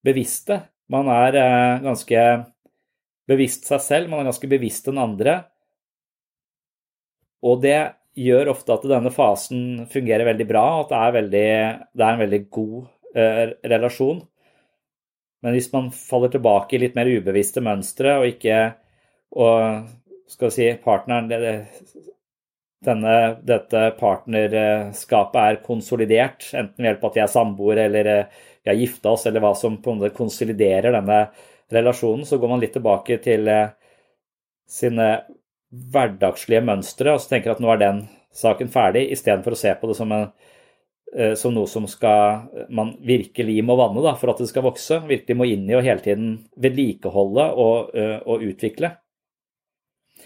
bevisste. 0.05 0.61
Man 0.91 1.09
er 1.11 1.35
eh, 1.41 1.81
ganske 1.83 2.21
bevisst 3.25 3.67
seg 3.67 3.81
selv, 3.81 4.09
man 4.11 4.21
er 4.21 4.29
ganske 4.29 4.49
bevisst 4.49 4.87
den 4.87 5.01
andre. 5.01 5.39
Og 7.45 7.61
det 7.65 7.79
gjør 8.15 8.53
ofte 8.53 8.75
at 8.75 8.87
denne 8.89 9.11
fasen 9.13 9.85
fungerer 9.91 10.27
veldig 10.29 10.47
bra, 10.49 10.65
at 10.81 10.91
det 10.91 11.01
er, 11.01 11.13
veldig, 11.19 11.49
det 11.91 12.05
er 12.05 12.13
en 12.13 12.23
veldig 12.23 12.41
god 12.57 12.77
eh, 13.19 13.43
relasjon. 13.75 14.23
Men 15.43 15.55
hvis 15.55 15.69
man 15.73 15.91
faller 15.93 16.31
tilbake 16.33 16.77
i 16.77 16.81
litt 16.81 16.95
mer 16.97 17.11
ubevisste 17.11 17.61
mønstre 17.63 18.17
og 18.21 18.29
ikke 18.31 18.59
og 19.35 19.87
skal 20.31 20.49
vi 20.49 20.55
si, 20.55 20.67
partneren 20.81 21.27
det, 21.29 21.39
det, 21.43 22.03
denne, 22.85 23.15
dette 23.45 23.81
partnerskapet 23.99 25.41
er 25.41 25.61
konsolidert, 25.65 26.47
enten 26.53 26.79
ved 26.79 26.91
hjelp 26.91 27.03
av 27.03 27.11
at 27.11 27.17
vi 27.17 27.23
er 27.25 27.33
samboere 27.33 27.87
eller 27.89 28.09
vi 28.65 28.71
har 28.71 28.79
gifta 28.79 29.11
oss, 29.13 29.25
eller 29.29 29.43
hva 29.43 29.51
som 29.57 29.77
på 29.81 29.91
en 29.91 29.99
måte 29.99 30.15
konsoliderer 30.15 30.95
denne 30.95 31.19
relasjonen, 31.73 32.25
så 32.25 32.39
går 32.41 32.51
man 32.51 32.63
litt 32.63 32.73
tilbake 32.77 33.19
til 33.25 33.49
eh, 33.51 33.73
sine 34.69 35.09
hverdagslige 35.93 36.63
mønstre, 36.65 37.13
og 37.13 37.21
så 37.21 37.33
tenker 37.33 37.55
at 37.55 37.63
nå 37.63 37.71
er 37.73 37.81
den 37.81 38.03
saken 38.35 38.69
ferdig, 38.71 39.07
istedenfor 39.15 39.55
å 39.55 39.59
se 39.59 39.71
på 39.79 39.89
det 39.89 39.95
som, 39.97 40.11
en, 40.11 40.27
eh, 41.15 41.33
som, 41.39 41.55
noe 41.55 41.69
som 41.71 41.87
skal, 41.89 42.49
man 42.69 42.95
virkelig 43.05 43.61
må 43.65 43.77
vanne 43.79 44.03
da, 44.03 44.15
for 44.19 44.33
at 44.33 44.43
det 44.43 44.49
skal 44.51 44.65
vokse. 44.67 45.01
Virkelig 45.07 45.39
må 45.39 45.47
inn 45.49 45.67
i 45.69 45.77
og 45.77 45.85
hele 45.85 46.03
tiden 46.03 46.37
vedlikeholde 46.61 47.49
og, 47.53 47.95
eh, 47.97 48.17
og 48.25 48.43
utvikle. 48.45 48.95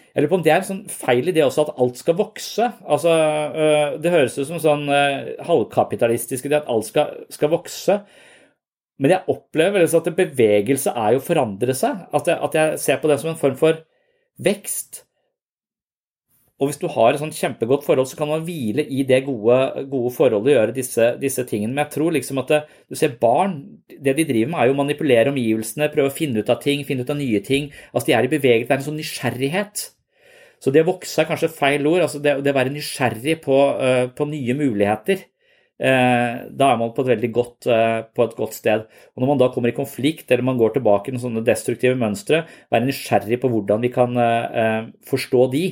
Jeg 0.10 0.24
lurer 0.24 0.32
på 0.32 0.38
om 0.40 0.46
det 0.46 0.52
er 0.52 0.64
en 0.64 0.68
sånn 0.68 0.88
feil 0.90 1.30
idé 1.30 1.44
også, 1.46 1.68
at 1.68 1.84
alt 1.84 2.00
skal 2.02 2.18
vokse. 2.18 2.66
Altså, 2.82 3.14
eh, 3.14 4.00
det 4.02 4.14
høres 4.14 4.40
ut 4.40 4.48
som 4.50 4.62
sånn 4.64 4.90
halvkapitalistisk 5.46 6.50
idé 6.50 6.58
at 6.58 6.72
alt 6.72 6.90
skal, 6.90 7.14
skal 7.30 7.54
vokse. 7.54 8.00
Men 9.00 9.14
jeg 9.14 9.32
opplever 9.32 9.86
at 9.86 10.10
bevegelse 10.18 10.92
er 10.92 11.14
jo 11.14 11.22
å 11.22 11.24
forandre 11.24 11.76
seg. 11.78 12.02
At 12.12 12.28
jeg, 12.28 12.42
at 12.42 12.58
jeg 12.58 12.82
ser 12.84 12.98
på 13.00 13.08
det 13.08 13.20
som 13.22 13.32
en 13.32 13.40
form 13.40 13.56
for 13.60 13.80
vekst. 14.44 15.06
Og 16.60 16.68
hvis 16.68 16.80
du 16.82 16.90
har 16.92 17.16
et 17.16 17.22
sånt 17.22 17.38
kjempegodt 17.38 17.86
forhold, 17.88 18.10
så 18.10 18.18
kan 18.20 18.28
man 18.28 18.42
hvile 18.44 18.84
i 18.84 19.06
det 19.08 19.22
gode, 19.24 19.60
gode 19.88 20.10
forholdet 20.12 20.52
og 20.52 20.58
gjøre 20.58 20.76
disse, 20.76 21.06
disse, 21.22 21.46
tingene. 21.48 21.72
Men 21.72 21.86
jeg 21.86 21.94
tror 21.94 22.12
liksom 22.18 22.42
at 22.42 22.52
det, 22.52 22.60
du 22.92 23.00
ser 23.00 23.16
barn, 23.22 23.56
det 23.88 24.18
de 24.18 24.26
driver 24.28 24.52
med 24.52 24.60
er 24.60 24.68
jo 24.68 24.76
å 24.76 24.82
manipulere 24.82 25.32
omgivelsene, 25.32 25.88
prøve 25.94 26.12
å 26.12 26.18
finne 26.18 26.44
ut 26.44 26.52
av 26.52 26.60
ting, 26.66 26.84
finne 26.88 27.08
ut 27.08 27.16
av 27.16 27.20
nye 27.22 27.40
ting. 27.48 27.72
Altså 27.94 28.12
de 28.12 28.18
er 28.18 28.28
i 28.28 28.34
bevegelse, 28.36 28.68
det 28.68 28.76
er 28.76 28.84
en 28.84 28.88
sånn 28.90 29.00
nysgjerrighet. 29.00 29.88
Så 30.60 30.76
det 30.76 30.84
å 30.84 30.92
vokse 30.92 31.24
er 31.24 31.32
kanskje 31.32 31.54
feil 31.56 31.88
ord. 31.88 32.04
altså 32.04 32.20
Det, 32.20 32.36
å 32.44 32.60
være 32.60 32.76
nysgjerrig 32.76 33.40
på, 33.48 33.64
uh, 33.80 34.06
på 34.12 34.28
nye 34.28 34.60
muligheter. 34.60 35.24
Uh, 35.80 36.52
da 36.52 36.74
er 36.74 36.80
man 36.82 36.92
på 36.92 37.06
et 37.06 37.14
veldig 37.16 37.34
godt, 37.40 37.72
på 38.12 38.26
et 38.28 38.36
godt 38.36 38.60
sted. 38.60 38.90
Og 39.16 39.24
Når 39.24 39.32
man 39.32 39.40
da 39.40 39.54
kommer 39.54 39.72
i 39.72 39.80
konflikt 39.80 40.28
eller 40.28 40.44
man 40.44 40.60
går 40.60 40.76
tilbake 40.76 41.08
i 41.08 41.16
noen 41.16 41.30
sånne 41.30 41.48
destruktive 41.48 41.96
mønstre, 41.96 42.44
være 42.68 42.90
nysgjerrig 42.92 43.40
på 43.40 43.48
hvordan 43.54 43.88
vi 43.88 43.96
kan 43.96 44.20
forstå 45.08 45.54
de 45.56 45.70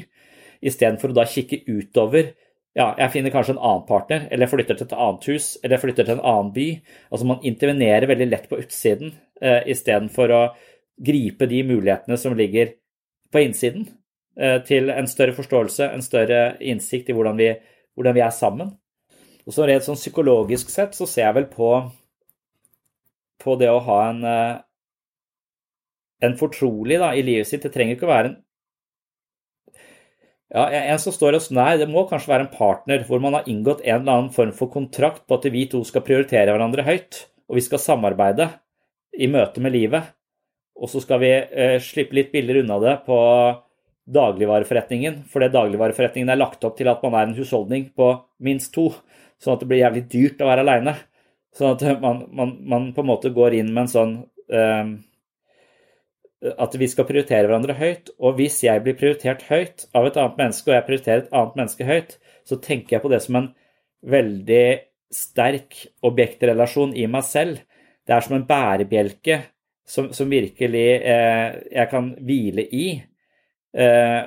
istedenfor 0.62 1.14
å 1.14 1.18
da 1.20 1.26
kikke 1.30 1.64
utover 1.68 2.34
ja, 2.78 2.92
jeg 3.00 3.10
finner 3.16 3.34
kanskje 3.34 3.56
en 3.56 3.64
annen 3.66 3.86
partner, 3.88 4.28
eller 4.30 4.46
jeg 4.46 4.52
flytter 4.52 4.78
til 4.78 4.86
et 4.86 4.98
annet 5.02 5.24
hus, 5.32 5.46
eller 5.64 5.74
jeg 5.74 5.82
flytter 5.82 6.06
til 6.06 6.18
en 6.20 6.26
annen 6.30 6.52
by. 6.54 6.66
Altså 7.10 7.30
Man 7.30 7.46
intervenerer 7.50 8.10
veldig 8.12 8.28
lett 8.30 8.46
på 8.52 8.60
utsiden 8.62 9.16
eh, 9.42 9.64
istedenfor 9.74 10.34
å 10.36 10.42
gripe 11.08 11.48
de 11.50 11.64
mulighetene 11.66 12.20
som 12.22 12.36
ligger 12.38 12.76
på 13.34 13.42
innsiden, 13.42 13.88
eh, 14.38 14.60
til 14.68 14.92
en 14.94 15.10
større 15.10 15.34
forståelse, 15.38 15.90
en 15.90 16.06
større 16.06 16.42
innsikt 16.62 17.10
i 17.10 17.18
hvordan 17.18 17.42
vi, 17.42 17.50
hvordan 17.98 18.18
vi 18.18 18.26
er 18.28 18.36
sammen. 18.36 18.76
Og 19.48 19.56
så 19.56 19.66
Rent 19.66 19.88
sånn 19.88 19.98
psykologisk 19.98 20.70
sett 20.70 20.94
så 20.94 21.10
ser 21.10 21.32
jeg 21.32 21.38
vel 21.40 21.50
på, 21.50 21.72
på 23.42 23.58
det 23.58 23.72
å 23.74 23.82
ha 23.90 24.00
en, 24.12 24.22
eh, 24.22 24.58
en 26.30 26.38
fortrolig 26.38 27.02
da, 27.02 27.16
i 27.18 27.26
livet 27.26 27.50
sitt. 27.50 27.66
Det 27.66 27.74
trenger 27.74 27.98
ikke 27.98 28.06
å 28.06 28.14
være 28.14 28.36
en 28.36 28.42
ja, 30.54 30.68
En 30.70 31.00
som 31.00 31.16
står 31.16 31.38
oss 31.40 31.50
nær, 31.52 31.76
det 31.80 31.90
må 31.92 32.06
kanskje 32.08 32.32
være 32.32 32.48
en 32.48 32.54
partner 32.54 33.04
hvor 33.08 33.20
man 33.24 33.36
har 33.36 33.48
inngått 33.52 33.84
en 33.84 34.02
eller 34.02 34.14
annen 34.14 34.34
form 34.36 34.54
for 34.56 34.72
kontrakt 34.72 35.26
på 35.28 35.40
at 35.40 35.48
vi 35.52 35.66
to 35.72 35.84
skal 35.88 36.06
prioritere 36.08 36.54
hverandre 36.54 36.86
høyt, 36.88 37.26
og 37.52 37.60
vi 37.60 37.66
skal 37.66 37.84
samarbeide 37.84 38.50
i 39.18 39.28
møte 39.32 39.64
med 39.64 39.76
livet. 39.76 40.14
Og 40.78 40.92
så 40.92 41.02
skal 41.02 41.20
vi 41.24 41.32
eh, 41.34 41.78
slippe 41.84 42.16
litt 42.16 42.32
billigere 42.32 42.64
unna 42.64 42.78
det 42.84 42.96
på 43.08 43.18
dagligvareforretningen, 44.08 45.24
fordi 45.32 45.50
dagligvareforretningen 45.52 46.32
er 46.32 46.40
lagt 46.40 46.64
opp 46.64 46.78
til 46.78 46.88
at 46.88 47.02
man 47.04 47.18
er 47.18 47.28
en 47.28 47.36
husholdning 47.36 47.90
på 47.98 48.12
minst 48.46 48.72
to, 48.76 48.92
sånn 49.42 49.58
at 49.58 49.64
det 49.64 49.70
blir 49.72 49.82
jævlig 49.82 50.06
dyrt 50.14 50.44
å 50.44 50.48
være 50.48 50.64
aleine. 50.64 50.96
Sånn 51.58 51.76
at 51.76 51.84
man, 52.04 52.24
man, 52.32 52.54
man, 52.70 52.92
på 52.96 53.04
en 53.04 53.10
måte 53.10 53.34
går 53.36 53.58
inn 53.60 53.74
med 53.74 53.88
en 53.88 53.92
sånn 53.92 54.14
eh, 54.54 54.94
at 56.42 56.76
vi 56.78 56.88
skal 56.90 57.08
prioritere 57.10 57.48
hverandre 57.48 57.78
høyt. 57.78 58.12
Og 58.22 58.38
hvis 58.38 58.62
jeg 58.66 58.84
blir 58.86 58.98
prioritert 59.00 59.46
høyt 59.50 59.88
av 59.98 60.10
et 60.10 60.20
annet 60.20 60.38
menneske, 60.42 60.70
og 60.70 60.78
jeg 60.78 60.88
prioriterer 60.90 61.24
et 61.24 61.34
annet 61.34 61.60
menneske 61.60 61.88
høyt, 61.88 62.18
så 62.48 62.60
tenker 62.64 62.98
jeg 62.98 63.04
på 63.04 63.12
det 63.12 63.22
som 63.26 63.40
en 63.40 63.52
veldig 64.08 64.66
sterk 65.14 65.84
objektrelasjon 66.06 66.96
i 66.98 67.08
meg 67.12 67.26
selv. 67.28 67.62
Det 68.08 68.16
er 68.16 68.24
som 68.24 68.38
en 68.38 68.48
bærebjelke 68.48 69.42
som, 69.88 70.12
som 70.16 70.32
virkelig 70.32 70.88
eh, 70.98 71.60
jeg 71.72 71.92
kan 71.92 72.12
hvile 72.24 72.68
i. 72.76 72.88
Eh, 73.78 74.24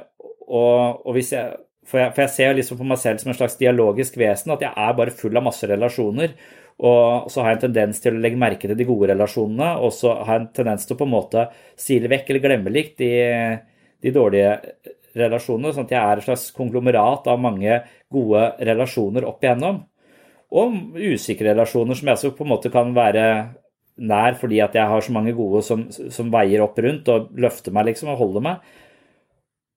og, 0.51 1.07
og 1.07 1.13
hvis 1.17 1.35
jeg 1.37 1.59
for 1.91 1.99
jeg, 1.99 2.13
for 2.15 2.23
jeg 2.23 2.33
ser 2.35 2.57
liksom 2.57 2.79
på 2.79 2.87
meg 2.87 3.01
selv 3.03 3.21
som 3.23 3.33
en 3.33 3.37
slags 3.39 3.57
dialogisk 3.59 4.19
vesen, 4.21 4.53
at 4.55 4.63
jeg 4.63 4.71
er 4.71 4.97
bare 4.99 5.15
full 5.17 5.37
av 5.39 5.47
masse 5.47 5.67
relasjoner. 5.67 6.35
Og 6.81 7.29
så 7.29 7.43
har 7.43 7.53
jeg 7.53 7.59
en 7.59 7.65
tendens 7.67 8.01
til 8.01 8.17
å 8.17 8.23
legge 8.23 8.41
merke 8.41 8.69
til 8.69 8.79
de 8.79 8.87
gode 8.89 9.11
relasjonene, 9.11 9.75
og 9.85 9.93
så 9.93 10.15
har 10.23 10.33
jeg 10.33 10.43
en 10.43 10.53
tendens 10.57 10.89
til 10.89 10.97
å 10.97 11.01
på 11.03 11.09
en 11.09 11.13
måte 11.13 11.45
sile 11.79 12.09
vekk 12.09 12.31
eller 12.31 12.45
glemme 12.47 12.73
litt 12.73 12.95
de, 13.03 13.11
de 14.01 14.13
dårlige 14.15 14.55
relasjonene. 15.21 15.75
Sånn 15.77 15.89
at 15.89 15.95
jeg 15.97 16.01
er 16.01 16.23
et 16.23 16.29
slags 16.29 16.49
konglomerat 16.57 17.29
av 17.29 17.43
mange 17.43 17.83
gode 18.13 18.47
relasjoner 18.65 19.29
opp 19.29 19.45
igjennom. 19.45 19.83
Og 20.51 20.97
usikre 20.97 21.53
relasjoner 21.53 21.99
som 21.99 22.09
jeg 22.09 22.19
også 22.19 22.33
på 22.39 22.47
en 22.47 22.53
måte 22.55 22.73
kan 22.73 22.95
være 22.97 23.27
nær 24.01 24.37
fordi 24.41 24.63
at 24.65 24.75
jeg 24.75 24.89
har 24.89 25.05
så 25.05 25.13
mange 25.13 25.35
gode 25.37 25.61
som, 25.67 25.85
som 25.93 26.33
veier 26.33 26.65
opp 26.65 26.79
rundt 26.81 27.09
og 27.13 27.29
løfter 27.39 27.75
meg 27.77 27.91
liksom 27.91 28.15
og 28.15 28.23
holder 28.23 28.47
meg. 28.47 28.71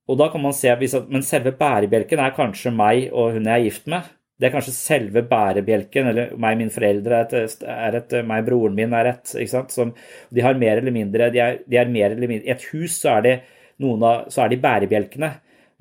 Og 0.08 0.20
da 0.20 0.28
kan 0.32 0.42
man 0.44 0.56
se, 0.56 0.72
Men 1.08 1.24
selve 1.24 1.54
bærebjelken 1.56 2.20
er 2.20 2.36
kanskje 2.36 2.72
meg 2.76 3.10
og 3.12 3.36
hun 3.36 3.48
jeg 3.48 3.54
er 3.60 3.68
gift 3.68 3.88
med. 3.88 4.08
Det 4.40 4.48
er 4.48 4.54
kanskje 4.56 4.74
selve 4.76 5.22
bærebjelken, 5.30 6.08
eller 6.10 6.32
meg 6.42 6.58
mine 6.60 6.74
foreldre 6.74 7.20
er 7.22 7.36
et, 7.38 7.66
er 7.70 7.98
et 8.00 8.16
meg 8.28 8.46
broren 8.48 8.76
min 8.76 8.96
er 8.98 9.12
et. 9.12 9.36
ikke 9.38 9.52
sant? 9.52 9.74
Som, 9.76 9.94
de 10.34 10.44
har 10.44 10.58
mer 10.60 10.82
eller 10.82 10.96
mindre, 10.96 11.30
de 11.34 11.42
er, 11.44 11.60
de 11.70 11.80
er 11.80 11.92
mer 11.92 12.16
eller 12.16 12.32
mindre 12.32 12.50
I 12.50 12.56
et 12.56 12.66
hus 12.74 12.98
så 13.04 13.18
er, 13.20 13.28
de, 13.28 13.36
noen 13.84 14.06
av, 14.10 14.26
så 14.34 14.44
er 14.44 14.54
de 14.54 14.60
bærebjelkene. 14.64 15.32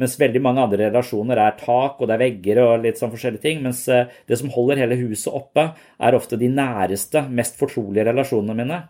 Mens 0.00 0.16
veldig 0.20 0.40
mange 0.42 0.62
andre 0.64 0.88
relasjoner 0.88 1.38
er 1.38 1.58
tak 1.60 2.00
og 2.00 2.08
det 2.08 2.16
er 2.16 2.22
vegger 2.24 2.60
og 2.62 2.84
litt 2.84 3.00
sånn 3.00 3.12
forskjellige 3.12 3.44
ting. 3.44 3.60
Mens 3.64 3.84
eh, 3.92 4.10
det 4.28 4.38
som 4.40 4.52
holder 4.52 4.80
hele 4.82 4.98
huset 5.00 5.32
oppe, 5.32 5.68
er 6.00 6.16
ofte 6.18 6.38
de 6.40 6.48
næreste, 6.52 7.24
mest 7.32 7.58
fortrolige 7.60 8.06
relasjonene 8.08 8.56
mine. 8.58 8.80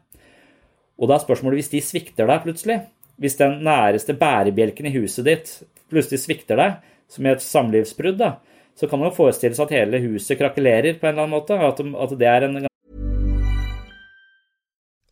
Og 0.99 1.11
da 1.11 1.17
er 1.17 1.25
spørsmålet 1.25 1.63
hvis 1.63 1.73
de 1.73 1.83
svikter 1.85 2.29
deg 2.31 2.47
plutselig, 2.47 2.79
hvis 3.23 3.39
den 3.39 3.61
næreste 3.67 4.15
bærebjelken 4.19 4.89
i 4.89 4.95
huset 4.97 5.27
ditt 5.27 5.53
plutselig 5.93 6.23
svikter 6.23 6.59
deg, 6.59 6.81
som 7.13 7.27
i 7.27 7.33
et 7.33 7.45
samlivsbrudd, 7.45 8.21
da, 8.23 8.37
så 8.77 8.89
kan 8.89 8.99
man 8.99 9.11
jo 9.11 9.17
forestille 9.17 9.57
seg 9.57 9.71
at 9.71 9.79
hele 9.79 10.03
huset 10.07 10.39
krakelerer 10.41 10.99
på 10.99 11.07
en 11.07 11.15
eller 11.15 11.27
annen 11.27 11.37
måte. 11.37 11.57
At, 11.57 11.81
at 11.81 12.19
det 12.19 12.29
er 12.29 12.49
en 12.49 12.67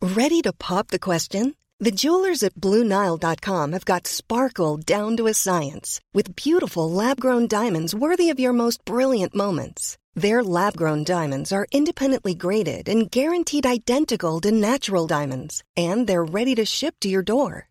Ready 0.01 0.41
to 0.41 0.51
pop 0.51 0.87
the 0.87 0.99
question? 0.99 1.53
The 1.79 1.91
jewelers 1.91 2.43
at 2.43 2.53
BlueNile.com 2.55 3.71
have 3.71 3.85
got 3.85 4.07
sparkle 4.07 4.77
down 4.77 5.17
to 5.17 5.27
a 5.27 5.33
science 5.33 5.99
with 6.13 6.35
beautiful 6.35 6.91
lab-grown 6.91 7.47
diamonds 7.47 7.95
worthy 7.95 8.29
of 8.29 8.39
your 8.39 8.53
most 8.53 8.85
brilliant 8.85 9.33
moments. 9.33 9.97
Their 10.13 10.43
lab-grown 10.43 11.05
diamonds 11.05 11.51
are 11.51 11.65
independently 11.71 12.35
graded 12.35 12.89
and 12.89 13.09
guaranteed 13.09 13.65
identical 13.65 14.39
to 14.41 14.51
natural 14.51 15.07
diamonds, 15.07 15.63
and 15.75 16.05
they're 16.05 16.23
ready 16.23 16.53
to 16.55 16.65
ship 16.65 16.95
to 17.01 17.09
your 17.09 17.23
door. 17.23 17.70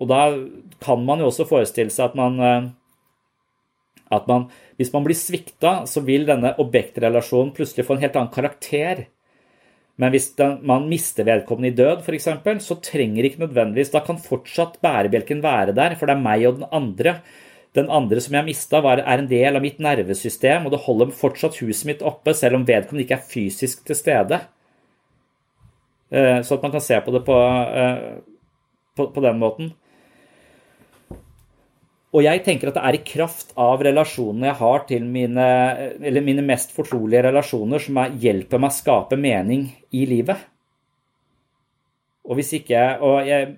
Og 0.00 0.10
da 0.10 0.22
kan 0.82 1.04
man 1.06 1.22
jo 1.22 1.30
også 1.30 1.46
forestille 1.48 1.92
seg 1.92 2.10
at 2.10 2.16
man, 2.18 2.40
eh, 2.40 2.68
at 4.12 4.28
man 4.28 4.50
Hvis 4.76 4.92
man 4.92 5.06
blir 5.06 5.16
svikta, 5.16 5.86
så 5.88 6.02
vil 6.04 6.26
denne 6.28 6.50
objektrelasjonen 6.60 7.54
plutselig 7.56 7.86
få 7.86 7.94
en 7.94 8.02
helt 8.02 8.16
annen 8.16 8.32
karakter. 8.34 9.06
Men 9.96 10.12
hvis 10.12 10.34
den, 10.36 10.58
man 10.68 10.84
mister 10.90 11.24
vedkommende 11.24 11.70
i 11.70 11.76
død, 11.78 12.02
f.eks., 12.04 12.28
så 12.60 12.76
trenger 12.84 13.24
ikke 13.24 13.40
nødvendigvis 13.46 13.94
Da 13.94 14.02
kan 14.04 14.20
fortsatt 14.20 14.76
bærebjelken 14.84 15.40
være 15.40 15.72
der, 15.72 15.96
for 15.96 16.04
det 16.04 16.12
er 16.12 16.26
meg 16.26 16.44
og 16.44 16.58
den 16.58 16.68
andre. 16.70 17.22
Den 17.76 17.88
andre 17.88 18.20
som 18.20 18.36
jeg 18.36 18.44
mista, 18.44 18.82
er 18.84 19.18
en 19.18 19.30
del 19.32 19.56
av 19.56 19.64
mitt 19.64 19.80
nervesystem, 19.80 20.68
og 20.68 20.72
det 20.72 20.84
holder 20.84 21.16
fortsatt 21.16 21.56
huset 21.64 21.88
mitt 21.88 22.04
oppe, 22.04 22.36
selv 22.36 22.60
om 22.60 22.68
vedkommende 22.68 23.04
ikke 23.04 23.16
er 23.16 23.32
fysisk 23.32 23.84
til 23.88 23.96
stede. 23.96 24.42
Eh, 26.12 26.40
så 26.44 26.54
at 26.56 26.62
man 26.62 26.72
kan 26.72 26.84
se 26.84 27.00
på 27.00 27.12
det 27.12 27.24
på, 27.26 27.36
eh, 27.80 28.20
på, 28.96 29.08
på 29.12 29.24
den 29.24 29.40
måten. 29.40 29.72
Og 32.16 32.24
jeg 32.24 32.40
tenker 32.46 32.70
at 32.70 32.78
det 32.78 32.82
er 32.88 32.96
i 32.96 33.04
kraft 33.04 33.50
av 33.60 33.82
relasjonene 33.84 34.48
jeg 34.48 34.56
har 34.62 34.84
til 34.88 35.04
mine, 35.04 35.46
eller 36.00 36.24
mine 36.24 36.44
mest 36.46 36.72
fortrolige 36.72 37.26
relasjoner, 37.26 37.82
som 37.82 37.98
er, 38.00 38.14
hjelper 38.22 38.62
meg 38.62 38.72
å 38.72 38.76
skape 38.78 39.18
mening 39.20 39.66
i 39.92 40.06
livet. 40.08 40.46
Og 42.26 42.38
hvis 42.38 42.54
ikke 42.56 42.80
Og 43.04 43.28
jeg, 43.28 43.52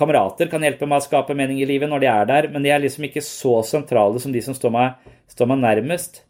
kamerater 0.00 0.48
kan 0.50 0.64
hjelpe 0.64 0.88
meg 0.88 1.02
å 1.02 1.04
skape 1.04 1.36
mening 1.36 1.60
i 1.60 1.68
livet 1.68 1.90
når 1.90 2.02
de 2.02 2.10
er 2.10 2.30
der, 2.30 2.48
men 2.50 2.64
de 2.64 2.72
er 2.72 2.80
liksom 2.82 3.04
ikke 3.06 3.22
så 3.22 3.58
sentrale 3.68 4.22
som 4.22 4.32
de 4.32 4.42
som 4.42 4.56
står 4.56 4.72
meg, 4.74 5.12
står 5.30 5.52
meg 5.52 5.60
nærmest. 5.62 6.22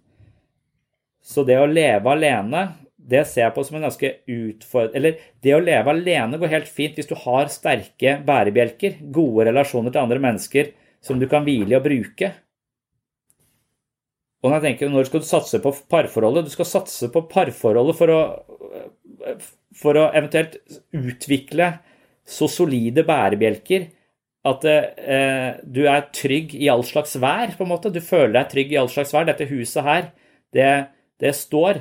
Så 1.24 1.46
det 1.46 1.56
å 1.62 1.70
leve 1.70 2.10
alene, 2.10 2.66
det 2.98 3.22
ser 3.30 3.46
jeg 3.46 3.54
på 3.54 3.62
som 3.64 3.78
en 3.78 3.84
ganske 3.84 4.08
utfordrende 4.32 4.96
Eller 4.96 5.24
det 5.44 5.52
å 5.52 5.60
leve 5.60 5.92
alene 5.92 6.38
går 6.40 6.52
helt 6.54 6.68
fint 6.72 6.96
hvis 6.96 7.08
du 7.10 7.14
har 7.20 7.50
sterke 7.52 8.18
bærebjelker, 8.24 8.98
gode 9.12 9.46
relasjoner 9.50 9.92
til 9.92 10.02
andre 10.02 10.20
mennesker 10.24 10.72
som 11.04 11.20
du 11.20 11.28
kan 11.30 11.44
hvile 11.46 11.74
i 11.74 11.78
og 11.78 11.84
bruke. 11.84 12.30
Og 14.44 14.50
når 14.50 14.58
jeg 14.58 14.64
tenker, 14.66 14.92
når 14.92 15.08
skal 15.08 15.22
du 15.24 15.28
satse 15.28 15.60
på 15.64 15.72
parforholdet? 15.92 16.48
Du 16.48 16.52
skal 16.52 16.68
satse 16.68 17.08
på 17.12 17.24
parforholdet 17.30 17.96
for 17.96 18.12
å, 18.12 18.20
for 19.76 19.96
å 19.96 20.08
eventuelt 20.12 20.58
utvikle 20.92 21.70
så 22.28 22.48
solide 22.52 23.04
bærebjelker 23.08 23.86
at 24.44 24.66
eh, 24.68 25.56
du 25.64 25.86
er 25.88 26.10
trygg 26.12 26.52
i 26.58 26.68
all 26.72 26.84
slags 26.84 27.16
vær, 27.20 27.54
på 27.56 27.64
en 27.64 27.72
måte. 27.72 27.92
Du 27.92 28.02
føler 28.04 28.34
deg 28.36 28.50
trygg 28.52 28.74
i 28.74 28.78
all 28.80 28.90
slags 28.92 29.14
vær. 29.16 29.24
Dette 29.28 29.48
huset 29.48 29.84
her, 29.86 30.10
det, 30.52 30.70
det 31.20 31.32
står. 31.38 31.80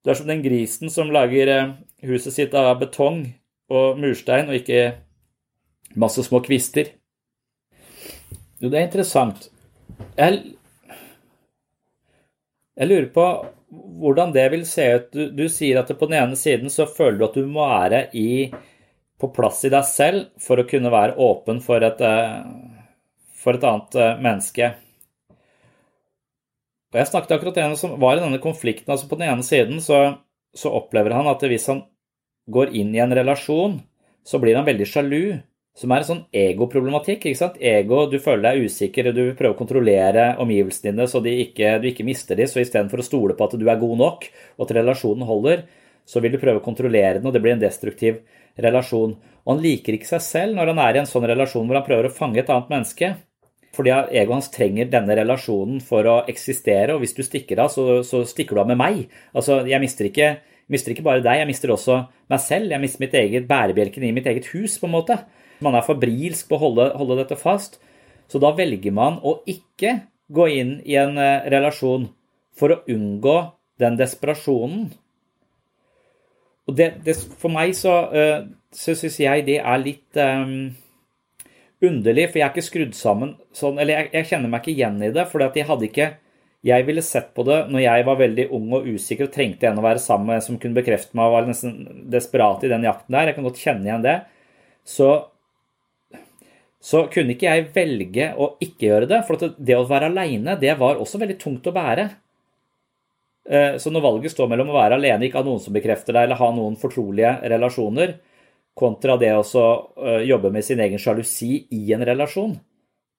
Du 0.00 0.10
er 0.10 0.18
som 0.18 0.30
den 0.30 0.40
grisen 0.44 0.92
som 0.92 1.12
lager 1.12 1.52
eh, 1.52 1.74
huset 2.08 2.34
sitt 2.38 2.56
av 2.56 2.72
betong 2.80 3.26
og 3.72 4.00
murstein, 4.00 4.48
og 4.48 4.62
ikke 4.62 4.94
masse 6.00 6.24
små 6.24 6.40
kvister. 6.44 6.94
Jo, 8.62 8.70
det 8.70 8.78
er 8.78 8.86
interessant. 8.86 9.48
Jeg, 10.14 10.52
jeg 12.78 12.88
lurer 12.88 13.08
på 13.14 13.24
hvordan 14.02 14.30
det 14.34 14.44
vil 14.52 14.62
se 14.68 14.84
ut. 14.94 15.08
Du, 15.10 15.24
du, 15.34 15.48
sier 15.50 15.80
at 15.80 15.90
på 15.98 16.06
den 16.06 16.20
ene 16.20 16.38
siden 16.38 16.70
så 16.70 16.86
føler 16.86 17.18
du 17.18 17.26
at 17.26 17.38
du 17.40 17.48
må 17.50 17.66
være 17.66 18.04
i, 18.14 18.52
på 19.18 19.32
plass 19.34 19.64
i 19.66 19.72
deg 19.72 19.88
selv 19.88 20.30
for 20.42 20.62
å 20.62 20.66
kunne 20.68 20.92
være 20.94 21.18
åpen 21.18 21.58
for 21.64 21.82
et, 21.82 22.02
eh, 22.06 22.38
for 23.42 23.58
et 23.58 23.66
annet 23.66 23.98
eh, 23.98 24.22
menneske. 24.22 24.72
Og 26.92 27.00
Jeg 27.00 27.08
snakket 27.08 27.38
akkurat 27.38 27.58
med 27.58 27.70
en 27.72 27.78
som 27.80 27.96
var 27.98 28.18
i 28.18 28.22
denne 28.22 28.42
konflikten. 28.42 28.92
altså 28.92 29.08
På 29.10 29.18
den 29.18 29.32
ene 29.32 29.42
siden 29.46 29.80
så, 29.82 30.04
så 30.54 30.70
opplever 30.76 31.16
han 31.16 31.26
at 31.26 31.42
hvis 31.42 31.66
han 31.72 31.86
går 32.52 32.76
inn 32.78 32.94
i 32.94 33.02
en 33.02 33.14
relasjon, 33.16 33.80
så 34.22 34.38
blir 34.38 34.54
han 34.54 34.68
veldig 34.68 34.86
sjalu 34.86 35.24
som 35.74 35.92
er 35.92 36.02
en 36.02 36.08
sånn 36.08 36.24
egoproblematikk. 36.36 37.26
ikke 37.26 37.38
sant? 37.38 37.56
Ego, 37.60 38.06
Du 38.10 38.18
føler 38.18 38.42
deg 38.42 38.66
usikker, 38.68 39.08
og 39.08 39.14
du 39.14 39.22
vil 39.24 39.36
prøve 39.36 39.54
å 39.54 39.58
kontrollere 39.58 40.36
omgivelsene 40.38 40.92
dine 40.92 41.08
så 41.08 41.22
ikke, 41.24 41.80
du 41.80 41.88
ikke 41.88 42.04
mister 42.04 42.36
dem. 42.36 42.46
Så 42.46 42.60
istedenfor 42.60 43.00
å 43.00 43.06
stole 43.06 43.34
på 43.34 43.44
at 43.44 43.58
du 43.58 43.68
er 43.68 43.80
god 43.80 43.98
nok, 43.98 44.28
og 44.58 44.66
at 44.66 44.76
relasjonen 44.76 45.26
holder, 45.26 45.64
så 46.04 46.20
vil 46.20 46.32
du 46.32 46.38
prøve 46.42 46.60
å 46.60 46.64
kontrollere 46.64 47.18
den, 47.18 47.26
og 47.26 47.32
det 47.32 47.40
blir 47.40 47.54
en 47.54 47.62
destruktiv 47.62 48.20
relasjon. 48.60 49.16
Og 49.44 49.54
han 49.54 49.62
liker 49.62 49.96
ikke 49.96 50.10
seg 50.12 50.22
selv 50.22 50.56
når 50.56 50.72
han 50.72 50.78
er 50.84 50.96
i 50.96 51.02
en 51.02 51.08
sånn 51.08 51.26
relasjon 51.26 51.66
hvor 51.66 51.78
han 51.78 51.86
prøver 51.86 52.08
å 52.08 52.14
fange 52.14 52.42
et 52.42 52.50
annet 52.52 52.72
menneske. 52.72 53.14
Fordi 53.72 53.92
egoet 54.12 54.34
hans 54.36 54.50
trenger 54.52 54.90
denne 54.92 55.16
relasjonen 55.16 55.80
for 55.80 56.04
å 56.04 56.16
eksistere, 56.28 56.92
og 56.92 57.00
hvis 57.00 57.16
du 57.16 57.22
stikker 57.24 57.62
av, 57.64 57.72
så, 57.72 58.02
så 58.04 58.20
stikker 58.28 58.58
du 58.58 58.60
av 58.60 58.68
med 58.68 58.76
meg. 58.76 59.06
Altså, 59.32 59.62
jeg 59.64 59.80
mister 59.80 60.10
ikke, 60.10 60.34
mister 60.68 60.92
ikke 60.92 61.06
bare 61.06 61.24
deg, 61.24 61.40
jeg 61.40 61.48
mister 61.48 61.72
også 61.72 62.02
meg 62.28 62.42
selv. 62.44 62.74
Jeg 62.74 62.84
mister 62.84 63.00
mitt 63.00 63.16
eget 63.16 63.48
bærebjelken 63.48 64.04
i 64.04 64.12
mitt 64.12 64.28
eget 64.28 64.50
hus, 64.52 64.76
på 64.76 64.90
en 64.90 64.92
måte. 64.98 65.16
Man 65.64 65.76
er 65.78 65.86
fabrilsk 65.86 66.48
på 66.50 66.58
å 66.58 66.62
holde, 66.66 66.88
holde, 66.98 67.18
dette 67.22 67.38
fast. 67.40 67.78
Så 68.30 68.40
da 68.42 68.52
velger 68.56 68.94
man 68.94 69.18
å 69.22 69.38
ikke 69.48 70.00
gå 70.32 70.48
inn 70.54 70.76
i 70.88 70.96
en 71.00 71.18
eh, 71.20 71.48
relasjon 71.52 72.08
for 72.56 72.74
å 72.74 72.80
unngå 72.90 73.36
den 73.82 73.98
desperasjonen. 74.00 74.90
Og 76.70 76.76
det, 76.78 76.92
det, 77.04 77.16
for 77.40 77.50
meg 77.52 77.74
så, 77.74 77.92
uh, 78.14 78.44
så 78.70 78.94
syns 78.94 79.16
jeg 79.18 79.42
det 79.48 79.56
er 79.58 79.80
litt 79.82 80.18
um, 80.22 80.70
underlig, 81.82 82.28
for 82.28 82.38
jeg 82.38 82.46
er 82.46 82.52
ikke 82.52 82.62
skrudd 82.62 82.92
sammen 82.94 83.32
sånn 83.56 83.80
Eller 83.82 83.96
jeg, 83.96 84.10
jeg 84.12 84.28
kjenner 84.30 84.52
meg 84.52 84.62
ikke 84.62 84.76
igjen 84.76 85.00
i 85.02 85.10
det, 85.10 85.24
for 85.32 85.42
jeg 85.42 85.66
hadde 85.66 85.88
ikke 85.88 86.06
jeg 86.62 86.86
ville 86.86 87.02
sett 87.02 87.32
på 87.34 87.42
det 87.42 87.56
når 87.74 87.82
jeg 87.82 88.04
var 88.06 88.18
veldig 88.20 88.44
ung 88.54 88.68
og 88.78 88.84
usikker 88.86 89.26
og 89.26 89.34
trengte 89.34 89.66
en 89.66 89.80
å 89.80 89.82
være 89.82 90.02
sammen 90.02 90.30
med 90.30 90.44
som 90.44 90.58
kunne 90.62 90.78
bekrefte 90.78 91.18
meg 91.18 91.26
og 91.26 91.34
var 91.34 91.48
nesten 91.48 92.04
desperat 92.12 92.62
i 92.62 92.70
den 92.70 92.86
jakten 92.86 93.16
der. 93.16 93.30
Jeg 93.30 93.34
kan 93.38 93.48
godt 93.48 93.58
kjenne 93.58 93.88
igjen 93.88 94.04
det. 94.04 94.14
Så 94.86 95.08
så 96.82 97.04
kunne 97.12 97.36
ikke 97.36 97.46
jeg 97.46 97.68
velge 97.76 98.32
å 98.34 98.56
ikke 98.62 98.88
gjøre 98.88 99.08
det. 99.10 99.20
For 99.28 99.54
det 99.54 99.78
å 99.78 99.86
være 99.86 100.10
aleine, 100.10 100.56
det 100.58 100.74
var 100.80 100.98
også 100.98 101.20
veldig 101.22 101.38
tungt 101.38 101.68
å 101.70 101.74
bære. 101.76 102.08
Eh, 103.48 103.76
så 103.78 103.90
når 103.90 104.04
valget 104.06 104.34
står 104.34 104.50
mellom 104.50 104.70
å 104.72 104.76
være 104.76 104.98
alene, 104.98 105.28
ikke 105.28 105.40
ha 105.40 105.46
noen 105.46 105.62
som 105.62 105.74
bekrefter 105.74 106.14
deg, 106.14 106.26
eller 106.26 106.40
ha 106.40 106.50
noen 106.54 106.78
fortrolige 106.78 107.36
relasjoner, 107.54 108.16
kontra 108.78 109.18
det 109.20 109.30
å 109.36 109.42
eh, 109.44 110.22
jobbe 110.26 110.50
med 110.54 110.66
sin 110.66 110.80
egen 110.82 111.00
sjalusi 111.02 111.66
i 111.74 111.82
en 111.94 112.04
relasjon, 112.08 112.54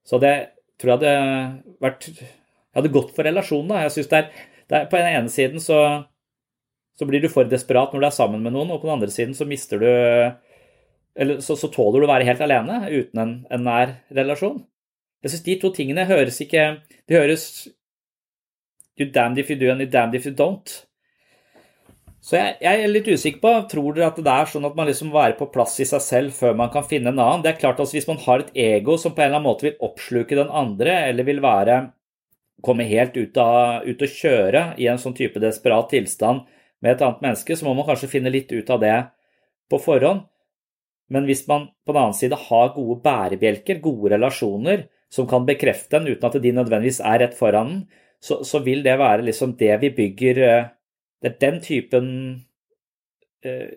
så 0.04 0.20
det 0.20 0.34
tror 0.80 0.90
jeg 0.90 0.98
hadde 0.98 1.74
vært 1.84 2.08
Jeg 2.10 2.80
hadde 2.80 2.90
gått 2.90 3.12
for 3.14 3.22
relasjonen. 3.22 3.76
Jeg 3.84 3.92
synes 3.94 4.08
det 4.10 4.18
er, 4.18 4.30
det 4.66 4.76
er 4.76 4.86
På 4.90 4.98
den 4.98 5.12
ene 5.14 5.30
siden 5.30 5.62
så, 5.62 5.76
så 6.98 7.06
blir 7.06 7.22
du 7.22 7.28
for 7.30 7.46
desperat 7.46 7.94
når 7.94 8.02
du 8.02 8.06
er 8.08 8.16
sammen 8.16 8.42
med 8.42 8.52
noen, 8.52 8.72
og 8.74 8.80
på 8.82 8.88
den 8.88 8.96
andre 8.96 9.14
siden 9.14 9.36
så 9.38 9.46
mister 9.46 9.78
du 9.78 9.90
eller 11.14 11.40
så, 11.44 11.56
så, 11.56 11.70
tåler 11.70 12.02
du 12.02 12.08
å 12.08 12.10
være 12.10 12.26
helt 12.26 12.42
alene 12.42 12.80
uten 12.90 13.20
en, 13.22 13.34
en 13.52 13.64
nær 13.66 13.98
relasjon. 14.14 14.58
Jeg 15.24 15.32
syns 15.32 15.44
de 15.46 15.56
to 15.60 15.70
tingene 15.72 16.04
høres 16.04 16.40
ikke 16.44 16.64
De 17.08 17.16
høres 17.16 17.44
You 18.98 19.08
damned 19.10 19.40
if 19.40 19.48
you 19.50 19.56
do 19.58 19.70
and 19.72 19.82
you 19.82 19.88
damned 19.90 20.14
if 20.14 20.26
you 20.26 20.34
don't. 20.34 20.70
Så 22.24 22.38
jeg, 22.38 22.54
jeg, 22.62 22.80
er 22.80 22.92
litt 22.92 23.08
usikker 23.10 23.40
på 23.42 23.52
Tror 23.72 23.96
dere 23.96 24.10
at 24.12 24.20
det 24.22 24.32
er 24.32 24.50
sånn 24.50 24.68
at 24.68 24.76
man 24.78 24.88
liksom 24.88 25.10
må 25.10 25.18
være 25.18 25.36
på 25.38 25.50
plass 25.52 25.74
i 25.82 25.88
seg 25.88 26.02
selv 26.04 26.36
før 26.36 26.54
man 26.56 26.70
kan 26.72 26.86
finne 26.88 27.10
en 27.10 27.18
annen? 27.18 27.42
Det 27.44 27.52
er 27.52 27.60
klart 27.60 27.82
at 27.82 27.92
Hvis 27.92 28.08
man 28.08 28.20
har 28.24 28.44
et 28.44 28.54
ego 28.54 28.96
som 29.00 29.12
på 29.12 29.22
en 29.24 29.28
eller 29.28 29.40
annen 29.40 29.48
måte 29.48 29.68
vil 29.68 29.82
oppsluke 29.84 30.38
den 30.38 30.52
andre, 30.52 30.94
eller 31.10 31.26
vil 31.26 31.42
være 31.44 31.80
komme 32.64 32.86
helt 32.88 33.16
ut, 33.18 33.36
av, 33.36 33.84
ut 33.84 34.02
å 34.02 34.08
kjøre 34.08 34.62
i 34.80 34.86
en 34.88 35.00
sånn 35.00 35.16
type 35.16 35.42
desperat 35.42 35.90
tilstand 35.92 36.46
med 36.80 36.94
et 36.94 37.02
annet 37.04 37.20
menneske, 37.26 37.56
så 37.58 37.66
må 37.66 37.74
man 37.76 37.84
kanskje 37.88 38.08
finne 38.14 38.32
litt 38.32 38.52
ut 38.54 38.70
av 38.72 38.80
det 38.80 38.94
på 39.68 39.80
forhånd. 39.82 40.24
Men 41.12 41.26
hvis 41.28 41.44
man 41.48 41.68
på 41.84 41.92
den 41.92 42.00
annen 42.00 42.16
side 42.16 42.38
har 42.46 42.72
gode 42.76 43.00
bærebjelker, 43.04 43.82
gode 43.84 44.14
relasjoner, 44.14 44.86
som 45.12 45.28
kan 45.30 45.46
bekrefte 45.46 46.00
en 46.00 46.08
uten 46.08 46.26
at 46.26 46.40
de 46.42 46.52
nødvendigvis 46.56 47.02
er 47.04 47.20
rett 47.22 47.36
foran 47.38 47.70
den, 47.70 47.84
så, 48.24 48.40
så 48.46 48.62
vil 48.64 48.80
det 48.84 48.96
være 48.98 49.26
liksom 49.26 49.52
det 49.60 49.74
vi 49.82 49.90
bygger 49.92 50.38
eh, 50.48 50.68
Det 51.20 51.30
er 51.30 51.40
den 51.40 51.58
typen 51.64 52.06
eh, 53.44 53.74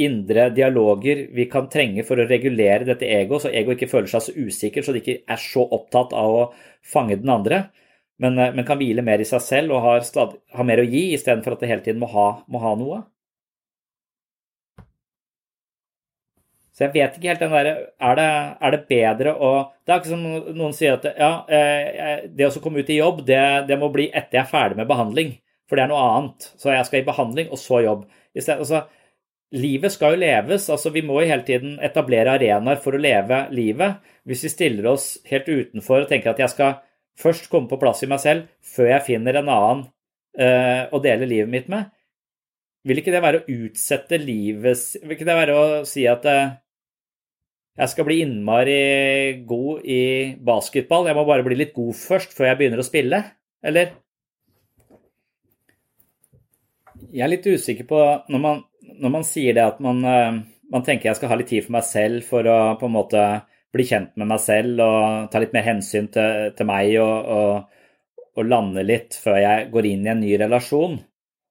indre 0.00 0.48
dialoger 0.54 1.26
vi 1.36 1.46
kan 1.50 1.68
trenge 1.72 2.04
for 2.08 2.20
å 2.20 2.28
regulere 2.28 2.86
dette 2.88 3.08
egoet, 3.08 3.44
så 3.44 3.52
egoet 3.52 3.78
ikke 3.78 3.90
føler 3.90 4.08
seg 4.12 4.24
så 4.24 4.34
usikker, 4.36 4.84
så 4.84 4.94
det 4.94 5.02
ikke 5.02 5.18
er 5.28 5.42
så 5.42 5.64
opptatt 5.76 6.14
av 6.16 6.36
å 6.36 6.44
fange 6.92 7.18
den 7.20 7.32
andre, 7.32 7.62
men, 8.20 8.38
uh, 8.38 8.50
men 8.54 8.66
kan 8.68 8.80
hvile 8.80 9.04
mer 9.04 9.20
i 9.20 9.28
seg 9.28 9.42
selv 9.44 9.76
og 9.76 9.84
har 9.84 10.68
mer 10.68 10.82
å 10.82 10.88
gi, 10.88 11.10
istedenfor 11.16 11.56
at 11.56 11.64
det 11.64 11.70
hele 11.72 11.84
tiden 11.84 12.00
må 12.02 12.08
ha, 12.12 12.28
må 12.48 12.62
ha 12.64 12.74
noe. 12.80 13.02
Så 16.80 16.86
jeg 16.86 16.94
vet 16.94 17.16
ikke 17.18 17.28
helt 17.28 17.42
den 17.42 17.50
derre 17.52 17.72
er, 18.00 18.20
er, 18.56 18.72
det 18.72 18.86
bedre 18.88 19.34
å 19.36 19.50
Det 19.84 19.92
er 19.92 19.98
ikke 20.00 20.12
som 20.14 20.22
noen 20.56 20.72
sier 20.72 20.94
at 20.96 21.10
ja, 21.12 21.28
eh, 21.52 22.22
det 22.32 22.46
å 22.48 22.62
komme 22.64 22.80
ut 22.80 22.88
i 22.88 22.96
jobb, 22.96 23.20
det, 23.28 23.42
det, 23.68 23.76
må 23.76 23.90
bli 23.92 24.06
etter 24.08 24.38
jeg 24.38 24.46
er 24.46 24.48
ferdig 24.48 24.78
med 24.78 24.88
behandling. 24.88 25.34
For 25.68 25.76
det 25.76 25.84
er 25.84 25.90
noe 25.92 26.06
annet. 26.14 26.46
Så 26.56 26.72
jeg 26.72 26.86
skal 26.88 27.02
i 27.02 27.04
behandling, 27.10 27.50
og 27.52 27.60
så 27.60 27.82
jobb. 27.84 28.06
Stedet, 28.32 28.56
altså, 28.64 28.80
livet 29.60 29.92
skal 29.92 30.16
jo 30.16 30.22
leves. 30.22 30.70
altså 30.72 30.94
Vi 30.94 31.02
må 31.04 31.20
jo 31.20 31.28
hele 31.28 31.44
tiden 31.50 31.76
etablere 31.84 32.38
arenaer 32.38 32.80
for 32.80 32.96
å 32.96 33.02
leve 33.02 33.42
livet. 33.52 34.00
Hvis 34.24 34.46
vi 34.48 34.54
stiller 34.54 34.88
oss 34.94 35.10
helt 35.28 35.52
utenfor 35.52 36.06
og 36.06 36.08
tenker 36.08 36.32
at 36.32 36.40
jeg 36.40 36.54
skal 36.54 36.78
først 37.20 37.50
komme 37.52 37.68
på 37.68 37.76
plass 37.82 38.00
i 38.06 38.08
meg 38.08 38.24
selv 38.24 38.48
før 38.64 38.94
jeg 38.94 39.08
finner 39.10 39.36
en 39.36 39.52
annen 39.52 39.84
uh, 40.40 40.88
å 40.88 41.04
dele 41.04 41.28
livet 41.28 41.52
mitt 41.52 41.68
med, 41.68 41.92
vil 42.88 43.02
ikke 43.02 43.12
det 43.12 43.20
være 43.20 43.42
å 43.42 43.54
utsette 43.66 44.16
livet 44.20 45.02
Vil 45.02 45.16
ikke 45.16 45.28
det 45.28 45.36
være 45.36 45.56
å 45.56 45.64
si 45.84 46.06
at 46.08 46.24
eh, 46.30 46.54
jeg 47.80 47.92
skal 47.94 48.04
bli 48.04 48.20
innmari 48.20 48.80
god 49.48 49.84
i 49.88 50.02
basketball, 50.44 51.06
jeg 51.08 51.16
må 51.16 51.24
bare 51.28 51.44
bli 51.46 51.56
litt 51.56 51.72
god 51.76 51.96
først 51.96 52.34
før 52.36 52.50
jeg 52.50 52.58
begynner 52.60 52.82
å 52.82 52.86
spille? 52.86 53.20
Eller? 53.64 53.94
Jeg 57.10 57.24
er 57.24 57.32
litt 57.32 57.48
usikker 57.48 57.88
på 57.88 58.00
når 58.30 58.42
man, 58.42 58.60
når 59.00 59.14
man 59.16 59.24
sier 59.26 59.56
det 59.56 59.64
at 59.64 59.80
man, 59.82 60.02
eh, 60.04 60.42
man, 60.70 60.84
tenker 60.84 61.08
jeg 61.08 61.18
skal 61.18 61.32
ha 61.32 61.40
litt 61.40 61.48
tid 61.50 61.64
for 61.64 61.78
meg 61.78 61.86
selv 61.88 62.26
for 62.28 62.46
å 62.46 62.58
på 62.80 62.90
en 62.90 62.96
måte 62.98 63.24
bli 63.72 63.86
kjent 63.86 64.12
med 64.20 64.28
meg 64.28 64.42
selv 64.44 64.82
og 64.84 65.30
ta 65.32 65.40
litt 65.40 65.54
mer 65.56 65.66
hensyn 65.66 66.10
til, 66.12 66.50
til 66.58 66.68
meg 66.68 66.92
og, 67.00 67.32
og, 67.32 67.82
og, 68.36 68.42
lande 68.44 68.84
litt 68.84 69.16
før 69.16 69.40
jeg 69.40 69.68
går 69.72 69.88
inn 69.88 70.04
i 70.04 70.12
en 70.12 70.22
ny 70.22 70.34
relasjon. 70.42 70.98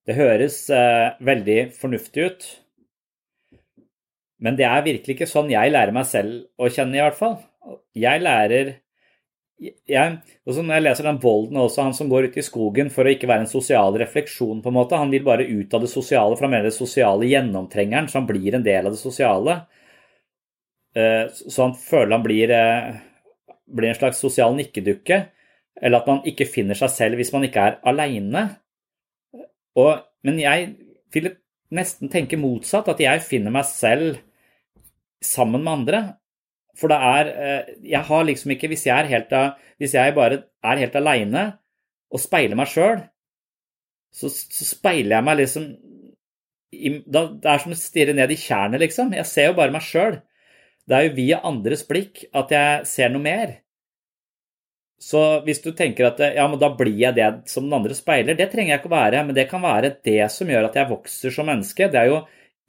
Det 0.06 0.18
høres 0.20 0.62
eh, 0.74 1.18
veldig 1.26 1.60
fornuftig 1.80 2.30
ut. 2.30 2.50
Men 4.40 4.56
det 4.60 4.68
er 4.68 4.86
virkelig 4.86 5.18
ikke 5.18 5.30
sånn 5.30 5.52
jeg 5.52 5.72
lærer 5.74 5.96
meg 5.96 6.08
selv 6.08 6.46
å 6.60 6.70
kjenne, 6.72 6.96
i 6.96 7.04
hvert 7.04 7.18
fall. 7.18 7.40
Jeg 7.98 8.24
lærer 8.24 8.78
jeg, 9.60 10.20
også 10.48 10.64
Når 10.64 10.78
jeg 10.78 10.84
leser 10.86 11.08
den 11.10 11.18
Bolden 11.20 11.58
også, 11.60 11.84
han 11.84 11.96
som 11.98 12.08
går 12.08 12.30
ut 12.30 12.38
i 12.40 12.46
skogen 12.46 12.88
for 12.94 13.04
å 13.04 13.12
ikke 13.12 13.28
være 13.28 13.44
en 13.44 13.52
sosial 13.52 13.98
refleksjon, 14.00 14.62
på 14.64 14.72
en 14.72 14.78
måte. 14.78 15.00
Han 15.00 15.12
vil 15.12 15.26
bare 15.26 15.48
ut 15.48 15.74
av 15.76 15.84
det 15.84 15.92
sosiale, 15.92 16.38
for 16.38 16.48
han 16.48 16.54
mener 16.54 16.70
det 16.70 16.78
sosiale 16.78 17.28
gjennomtrengeren, 17.28 18.08
så 18.08 18.22
han 18.22 18.30
blir 18.30 18.56
en 18.56 18.64
del 18.64 18.88
av 18.88 18.96
det 18.96 19.02
sosiale. 19.02 19.58
Eh, 20.96 21.26
så 21.28 21.66
han 21.66 21.76
føler 21.76 22.16
han 22.16 22.24
blir, 22.24 22.56
eh, 22.56 23.58
blir 23.68 23.92
en 23.92 24.00
slags 24.00 24.24
sosial 24.24 24.56
nikkedukke. 24.56 25.20
Eller 25.82 26.00
at 26.00 26.08
man 26.08 26.24
ikke 26.28 26.48
finner 26.48 26.76
seg 26.76 26.92
selv 26.96 27.20
hvis 27.20 27.34
man 27.36 27.44
ikke 27.48 27.68
er 27.68 27.78
aleine. 27.88 28.48
Men 30.24 30.40
jeg 30.40 30.76
vil 31.14 31.30
nesten 31.72 32.10
tenke 32.12 32.40
motsatt, 32.40 32.90
at 32.92 33.00
jeg 33.00 33.22
finner 33.24 33.54
meg 33.54 33.68
selv 33.70 34.20
sammen 35.24 35.64
med 35.64 35.74
andre. 35.74 36.02
For 36.80 36.92
det 36.92 37.00
er 37.04 37.30
eh, 37.30 37.72
Jeg 37.92 38.08
har 38.08 38.24
liksom 38.24 38.54
ikke 38.54 38.70
Hvis 38.72 38.86
jeg, 38.88 38.96
er 38.96 39.10
helt, 39.10 39.34
hvis 39.82 39.94
jeg 39.98 40.16
bare 40.16 40.44
er 40.64 40.84
helt 40.84 40.96
aleine 40.96 41.46
og 42.10 42.22
speiler 42.24 42.58
meg 42.58 42.70
sjøl, 42.72 43.04
så, 44.10 44.32
så, 44.32 44.66
speiler 44.66 45.20
jeg 45.20 45.26
meg 45.28 45.36
liksom 45.44 45.68
i, 46.74 46.96
da, 47.06 47.28
Det 47.30 47.52
er 47.52 47.62
som 47.62 47.76
å 47.76 47.78
stirre 47.78 48.16
ned 48.18 48.34
i 48.34 48.38
tjernet, 48.40 48.82
liksom. 48.82 49.14
Jeg 49.14 49.30
ser 49.30 49.50
jo 49.50 49.58
bare 49.60 49.74
meg 49.74 49.86
sjøl. 49.86 50.20
Det 50.90 50.98
er 50.98 51.06
jo 51.06 51.18
via 51.18 51.42
andres 51.46 51.84
blikk 51.86 52.24
at 52.34 52.54
jeg 52.54 52.88
ser 52.90 53.12
noe 53.14 53.22
mer. 53.22 53.60
Så 55.00 55.20
hvis 55.46 55.62
du 55.64 55.70
tenker 55.78 56.10
at 56.10 56.20
ja, 56.36 56.44
men 56.50 56.60
da 56.60 56.72
blir 56.76 56.98
jeg 56.98 57.16
det 57.16 57.28
som 57.50 57.68
den 57.68 57.78
andre 57.78 57.96
speiler, 57.96 58.36
det 58.36 58.50
trenger 58.52 58.74
jeg 58.74 58.82
ikke 58.82 58.90
å 58.92 58.98
være, 58.98 59.22
men 59.28 59.38
det 59.38 59.48
kan 59.52 59.64
være 59.64 59.94
det 60.06 60.26
som 60.34 60.50
gjør 60.52 60.68
at 60.68 60.76
jeg 60.76 60.90
vokser 60.90 61.34
som 61.34 61.48
menneske. 61.48 61.88
Det 61.94 62.02
er 62.02 62.10
jo 62.10 62.20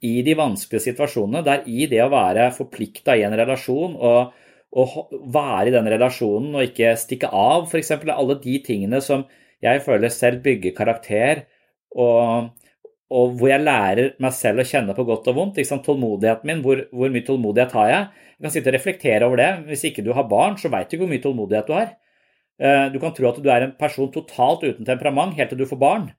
i 0.01 0.21
de 0.25 0.33
vanskelige 0.37 0.87
situasjonene, 0.89 1.43
det 1.45 1.53
er 1.53 1.67
i 1.69 1.87
det 1.91 1.99
å 2.03 2.11
være 2.11 2.49
forplikta 2.55 3.15
i 3.17 3.25
en 3.27 3.35
relasjon 3.37 3.93
og, 3.97 4.31
og, 4.73 4.95
være 5.33 5.69
i 5.69 5.75
den 5.75 5.89
relasjonen 5.93 6.57
og 6.57 6.65
ikke 6.65 6.95
stikke 6.97 7.29
av, 7.29 7.67
f.eks. 7.69 7.93
alle 8.09 8.39
de 8.41 8.57
tingene 8.65 9.01
som 9.05 9.27
jeg 9.61 9.83
føler 9.85 10.09
selv 10.09 10.41
bygger 10.41 10.73
karakter, 10.73 11.43
og, 11.93 12.49
og 13.13 13.35
hvor 13.37 13.51
jeg 13.51 13.61
lærer 13.61 14.15
meg 14.23 14.33
selv 14.33 14.63
å 14.63 14.65
kjenne 14.65 14.95
på 14.97 15.05
godt 15.05 15.27
og 15.29 15.37
vondt. 15.37 15.59
Liksom, 15.61 15.83
tålmodigheten 15.85 16.49
min, 16.49 16.63
hvor, 16.65 16.81
hvor, 16.89 17.11
mye 17.13 17.27
tålmodighet 17.27 17.75
har 17.77 17.89
jeg? 17.91 18.07
Jeg 18.31 18.45
kan 18.47 18.53
sitte 18.55 18.71
og 18.71 18.77
reflektere 18.77 19.27
over 19.27 19.41
det. 19.41 19.49
Hvis 19.67 19.85
ikke 19.91 20.05
du 20.05 20.13
har 20.17 20.25
barn, 20.31 20.57
så 20.57 20.71
veit 20.73 20.89
du 20.89 20.95
ikke 20.95 21.03
hvor 21.03 21.11
mye 21.11 21.25
tålmodighet 21.27 21.69
du 21.69 21.75
har. 21.75 21.91
Eh, 22.61 22.85
du 22.93 22.97
kan 23.03 23.13
tro 23.13 23.29
at 23.29 23.41
du 23.43 23.51
er 23.53 23.67
en 23.67 23.75
person 23.77 24.09
totalt 24.13 24.65
uten 24.65 24.87
temperament 24.87 25.37
helt 25.37 25.53
til 25.53 25.61
du 25.61 25.67
får 25.69 25.81
barn. 25.81 26.09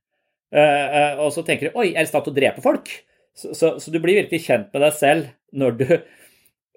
Eh, 0.52 0.86
eh, 1.00 1.22
og 1.24 1.32
så 1.34 1.42
tenker 1.46 1.70
du 1.70 1.78
'oi, 1.80 1.88
jeg 1.90 1.98
er 1.98 2.06
i 2.06 2.12
stand 2.12 2.30
å 2.30 2.36
drepe 2.36 2.62
folk'. 2.62 2.92
Så, 3.34 3.54
så, 3.56 3.76
så, 3.80 3.90
du 3.90 3.98
blir 4.02 4.20
virkelig 4.20 4.42
kjent 4.44 4.72
med 4.74 4.84
deg 4.84 4.98
selv 4.98 5.30
når 5.56 5.78
du 5.78 5.86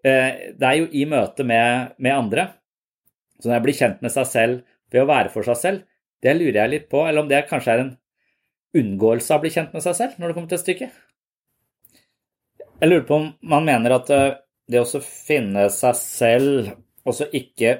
Det 0.06 0.62
er 0.62 0.76
jo 0.78 0.86
i 0.94 1.02
møte 1.10 1.42
med, 1.42 1.96
med 1.98 2.14
andre. 2.14 2.44
Så 3.40 3.50
når 3.50 3.56
jeg 3.56 3.64
blir 3.66 3.78
kjent 3.80 4.04
med 4.06 4.12
seg 4.14 4.28
selv 4.30 4.60
ved 4.94 5.02
å 5.02 5.08
være 5.10 5.32
for 5.34 5.48
seg 5.48 5.58
selv, 5.58 5.80
det 6.22 6.36
lurer 6.38 6.60
jeg 6.60 6.72
litt 6.76 6.86
på. 6.92 7.02
Eller 7.08 7.24
om 7.24 7.32
det 7.32 7.48
kanskje 7.50 7.74
er 7.74 7.82
en 7.82 7.90
unngåelse 8.78 9.34
av 9.34 9.42
å 9.42 9.44
bli 9.48 9.54
kjent 9.56 9.74
med 9.74 9.82
seg 9.82 9.98
selv 9.98 10.20
når 10.20 10.30
det 10.30 10.38
kommer 10.38 10.52
til 10.54 10.62
stykket. 10.62 11.02
Jeg 12.76 12.92
lurer 12.92 13.06
på 13.08 13.18
om 13.18 13.28
man 13.50 13.68
mener 13.68 13.96
at 13.96 14.12
eh, 14.14 14.38
det 14.72 14.82
å 14.82 15.02
finne 15.02 15.68
seg 15.74 15.98
selv, 16.00 16.72
og 17.06 17.16
så 17.16 17.28
ikke 17.38 17.78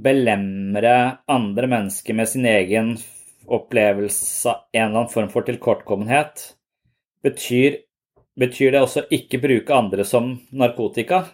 belemre 0.00 0.94
andre 1.30 1.68
mennesker 1.70 2.16
med 2.16 2.30
sin 2.30 2.46
egen 2.46 2.94
opplevelse 3.50 4.48
av 4.50 4.62
en 4.70 4.84
eller 4.84 5.00
annen 5.02 5.12
form 5.12 5.30
for 5.32 5.46
tilkortkommenhet, 5.46 6.44
betyr, 7.24 7.80
betyr 8.40 8.74
det 8.74 8.84
også 8.84 9.04
ikke 9.12 9.42
bruke 9.42 9.74
andre 9.76 10.06
som 10.08 10.32
narkotika? 10.52 11.24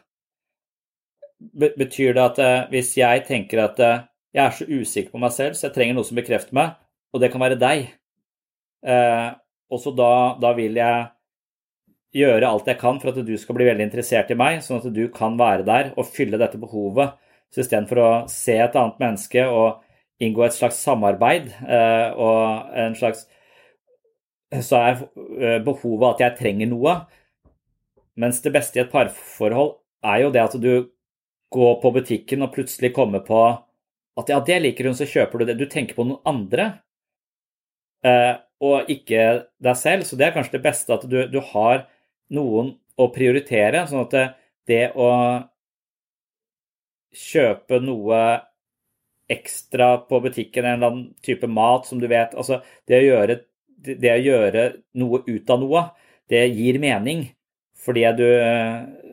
Betyr 1.57 2.16
det 2.16 2.25
at 2.25 2.40
eh, 2.42 2.64
hvis 2.72 2.96
jeg 2.99 3.27
tenker 3.29 3.66
at 3.66 3.81
eh, 3.85 4.03
jeg 4.37 4.44
er 4.44 4.57
så 4.57 4.66
usikker 4.68 5.12
på 5.12 5.20
meg 5.22 5.33
selv, 5.37 5.57
så 5.57 5.68
jeg 5.68 5.77
trenger 5.77 5.96
noe 5.96 6.09
som 6.09 6.18
bekrefter 6.18 6.57
meg, 6.57 6.75
og 7.12 7.22
det 7.22 7.31
kan 7.33 7.40
være 7.40 7.61
deg, 7.61 7.87
Eh, 8.87 9.31
og 9.70 9.81
så 9.83 9.90
da, 9.96 10.37
da, 10.38 10.53
vil 10.55 10.77
jeg 10.79 11.07
gjøre 12.16 12.49
alt 12.49 12.68
jeg 12.70 12.79
kan 12.81 13.01
for 13.03 13.11
at 13.11 13.27
du 13.27 13.35
skal 13.40 13.57
bli 13.59 13.66
veldig 13.66 13.87
interessert 13.88 14.31
i 14.31 14.38
meg, 14.38 14.61
sånn 14.64 14.79
at 14.79 14.92
du 14.94 15.07
kan 15.12 15.35
være 15.40 15.66
der 15.66 15.90
og 15.96 16.09
fylle 16.09 16.38
dette 16.40 16.61
behovet. 16.61 17.16
Så 17.51 17.64
istedenfor 17.64 18.03
å 18.03 18.11
se 18.31 18.57
et 18.61 18.79
annet 18.79 19.01
menneske 19.03 19.42
og 19.51 19.83
inngå 20.22 20.46
et 20.46 20.57
slags 20.57 20.79
samarbeid 20.81 21.51
og 22.16 22.70
en 22.79 22.94
slags 22.96 23.27
Så 24.54 24.78
er 24.78 25.00
eh, 25.40 25.61
behovet 25.64 26.14
at 26.14 26.22
jeg 26.22 26.38
trenger 26.40 26.70
noe. 26.70 26.96
Mens 28.16 28.40
det 28.44 28.52
beste 28.54 28.78
i 28.78 28.85
et 28.85 28.92
parforhold 28.92 29.76
er 30.06 30.22
jo 30.22 30.32
det 30.35 30.44
at 30.44 30.56
du 30.62 30.72
går 31.52 31.74
på 31.82 31.92
butikken 31.94 32.44
og 32.44 32.52
plutselig 32.54 32.92
kommer 32.96 33.22
på 33.26 33.40
at 34.16 34.30
ja, 34.32 34.38
det 34.40 34.56
liker 34.62 34.88
hun, 34.88 34.96
så 34.96 35.09
kjøper 35.09 35.42
du 35.42 35.48
det. 35.48 35.59
Du 35.61 35.66
tenker 35.68 35.98
på 35.98 36.06
noen 36.06 36.22
andre. 36.28 36.70
Eh, 38.06 38.35
og 38.64 38.88
ikke 38.92 39.26
deg 39.61 39.76
selv. 39.76 40.06
Så 40.09 40.16
det 40.16 40.28
er 40.28 40.37
kanskje 40.37 40.56
det 40.56 40.64
beste 40.64 40.94
at 40.96 41.04
du, 41.11 41.18
du 41.28 41.40
har 41.52 41.85
noen 42.32 42.74
å 42.96 43.11
prioritere, 43.12 43.85
sånn 43.90 44.06
at 44.06 44.14
det, 44.14 44.24
det 44.70 44.85
å 44.96 45.11
kjøpe 47.16 47.80
noe 47.85 48.20
ekstra 49.32 49.96
på 50.09 50.20
butikken, 50.22 50.64
en 50.64 50.78
eller 50.78 50.88
annen 50.92 51.06
type 51.24 51.48
mat 51.50 51.88
som 51.88 51.98
du 52.00 52.06
vet 52.09 52.35
Altså, 52.38 52.61
det 52.87 53.00
å 53.02 53.06
gjøre, 53.06 53.38
det 53.87 54.12
å 54.12 54.22
gjøre 54.22 54.66
noe 54.99 55.22
ut 55.27 55.53
av 55.53 55.62
noe, 55.62 55.83
det 56.31 56.42
gir 56.51 56.79
mening. 56.83 57.29
Fordi 57.87 58.03
du, 58.18 58.27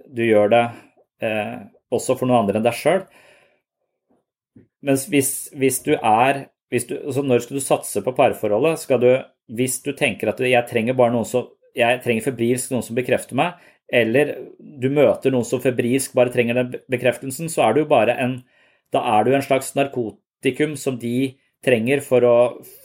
du 0.10 0.24
gjør 0.26 0.50
det 0.54 0.64
eh, 1.22 1.60
også 1.94 2.18
for 2.18 2.30
noen 2.30 2.44
andre 2.44 2.60
enn 2.60 2.66
deg 2.66 2.78
sjøl. 2.78 3.04
Mens 4.84 5.06
hvis, 5.12 5.52
hvis, 5.56 5.80
du 5.86 5.94
er 5.96 6.48
hvis 6.74 6.88
du, 6.90 6.98
altså 6.98 7.22
Når 7.24 7.46
skal 7.46 7.60
du 7.60 7.64
satse 7.64 8.02
på 8.04 8.16
parforholdet? 8.18 8.82
Skal 8.82 9.00
du 9.00 9.12
hvis 9.54 9.78
du 9.84 9.92
tenker 9.96 10.32
at 10.32 10.40
jeg 10.40 10.70
trenger 10.70 10.96
bare 10.98 11.14
noen 11.14 11.28
som 11.28 11.52
jeg 11.76 12.02
trenger 12.04 12.28
febrilsk 12.30 12.72
noen 12.72 12.86
som 12.86 12.96
bekrefter 12.98 13.38
meg, 13.38 13.58
eller 13.94 14.36
du 14.60 14.88
møter 14.94 15.34
noen 15.34 15.46
som 15.48 15.62
febrilsk 15.62 16.14
bare 16.16 16.32
trenger 16.34 16.60
den 16.60 16.76
bekreftelsen, 16.92 17.50
så 17.52 17.68
er 17.68 17.78
du 17.78 17.86
bare 17.90 18.18
en 18.20 18.42
Da 18.94 19.02
er 19.18 19.24
du 19.26 19.34
en 19.34 19.42
slags 19.42 19.72
narkotikum 19.74 20.76
som 20.78 21.00
de 21.02 21.40
trenger 21.64 22.02
for 22.04 22.26
å 22.28 22.38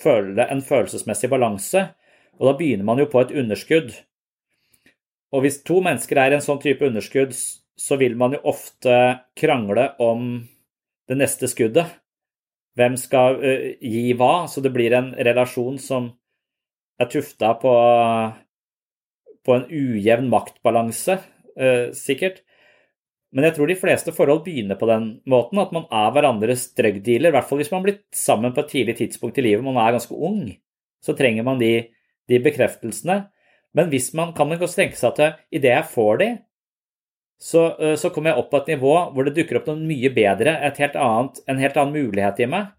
føle 0.02 0.46
en 0.48 0.62
følelsesmessig 0.64 1.30
balanse, 1.32 1.88
og 2.38 2.50
da 2.50 2.56
begynner 2.58 2.86
man 2.86 3.00
jo 3.02 3.08
på 3.10 3.22
et 3.24 3.32
underskudd. 3.34 3.90
Og 5.34 5.44
hvis 5.44 5.60
to 5.66 5.80
mennesker 5.84 6.20
er 6.22 6.32
i 6.32 6.38
en 6.38 6.44
sånn 6.44 6.60
type 6.62 6.86
underskudd, 6.86 7.34
så 7.78 7.98
vil 8.00 8.14
man 8.18 8.34
jo 8.36 8.42
ofte 8.50 8.94
krangle 9.38 9.90
om 10.02 10.30
det 11.10 11.18
neste 11.18 11.50
skuddet. 11.50 11.90
Hvem 12.78 12.94
skal 12.98 13.38
gi 13.82 14.12
hva? 14.18 14.46
Så 14.50 14.62
det 14.62 14.72
blir 14.74 14.94
en 14.94 15.10
relasjon 15.14 15.78
som 15.82 16.12
er 16.98 17.10
tufta 17.10 17.52
på, 17.58 17.72
på 19.46 19.56
en 19.56 19.66
ujevn 19.66 20.30
maktbalanse, 20.30 21.18
sikkert. 21.98 22.44
Men 23.34 23.44
jeg 23.44 23.58
tror 23.58 23.68
de 23.68 23.76
fleste 23.76 24.12
forhold 24.16 24.40
begynner 24.46 24.78
på 24.80 24.88
den 24.88 25.08
måten, 25.28 25.60
at 25.60 25.72
man 25.76 25.84
er 25.92 26.12
hverandres 26.14 26.70
drugdealer. 26.78 27.28
I 27.28 27.36
hvert 27.36 27.48
fall 27.48 27.60
hvis 27.60 27.70
man 27.72 27.82
har 27.82 27.88
blitt 27.90 28.04
sammen 28.16 28.54
på 28.56 28.64
et 28.64 28.72
tidlig 28.72 28.96
tidspunkt 29.02 29.40
i 29.40 29.44
livet, 29.44 29.64
man 29.66 29.76
er 29.82 29.98
ganske 29.98 30.16
ung. 30.16 30.46
Så 31.04 31.14
trenger 31.18 31.44
man 31.44 31.60
de, 31.60 31.72
de 32.30 32.40
bekreftelsene. 32.42 33.18
Men 33.76 33.90
hvis 33.92 34.14
man 34.16 34.32
kan 34.36 34.48
man 34.48 34.60
tenke 34.62 34.96
seg 34.96 35.12
at 35.12 35.42
idet 35.52 35.74
jeg 35.74 35.90
får 35.92 36.22
de, 36.22 36.30
så, 37.38 37.68
eh, 37.78 37.94
så, 38.00 38.10
kommer 38.10 38.32
jeg 38.32 38.40
opp 38.40 38.48
på 38.50 38.62
et 38.62 38.72
nivå 38.74 38.94
hvor 39.14 39.26
det 39.26 39.36
dukker 39.36 39.60
opp 39.60 39.68
noe 39.70 39.78
mye 39.78 40.10
bedre, 40.10 40.56
helt 40.80 40.96
annet, 40.98 41.42
en 41.46 41.60
helt 41.62 41.76
annen 41.78 41.94
mulighet 41.94 42.40
i 42.42 42.48
meg 42.50 42.72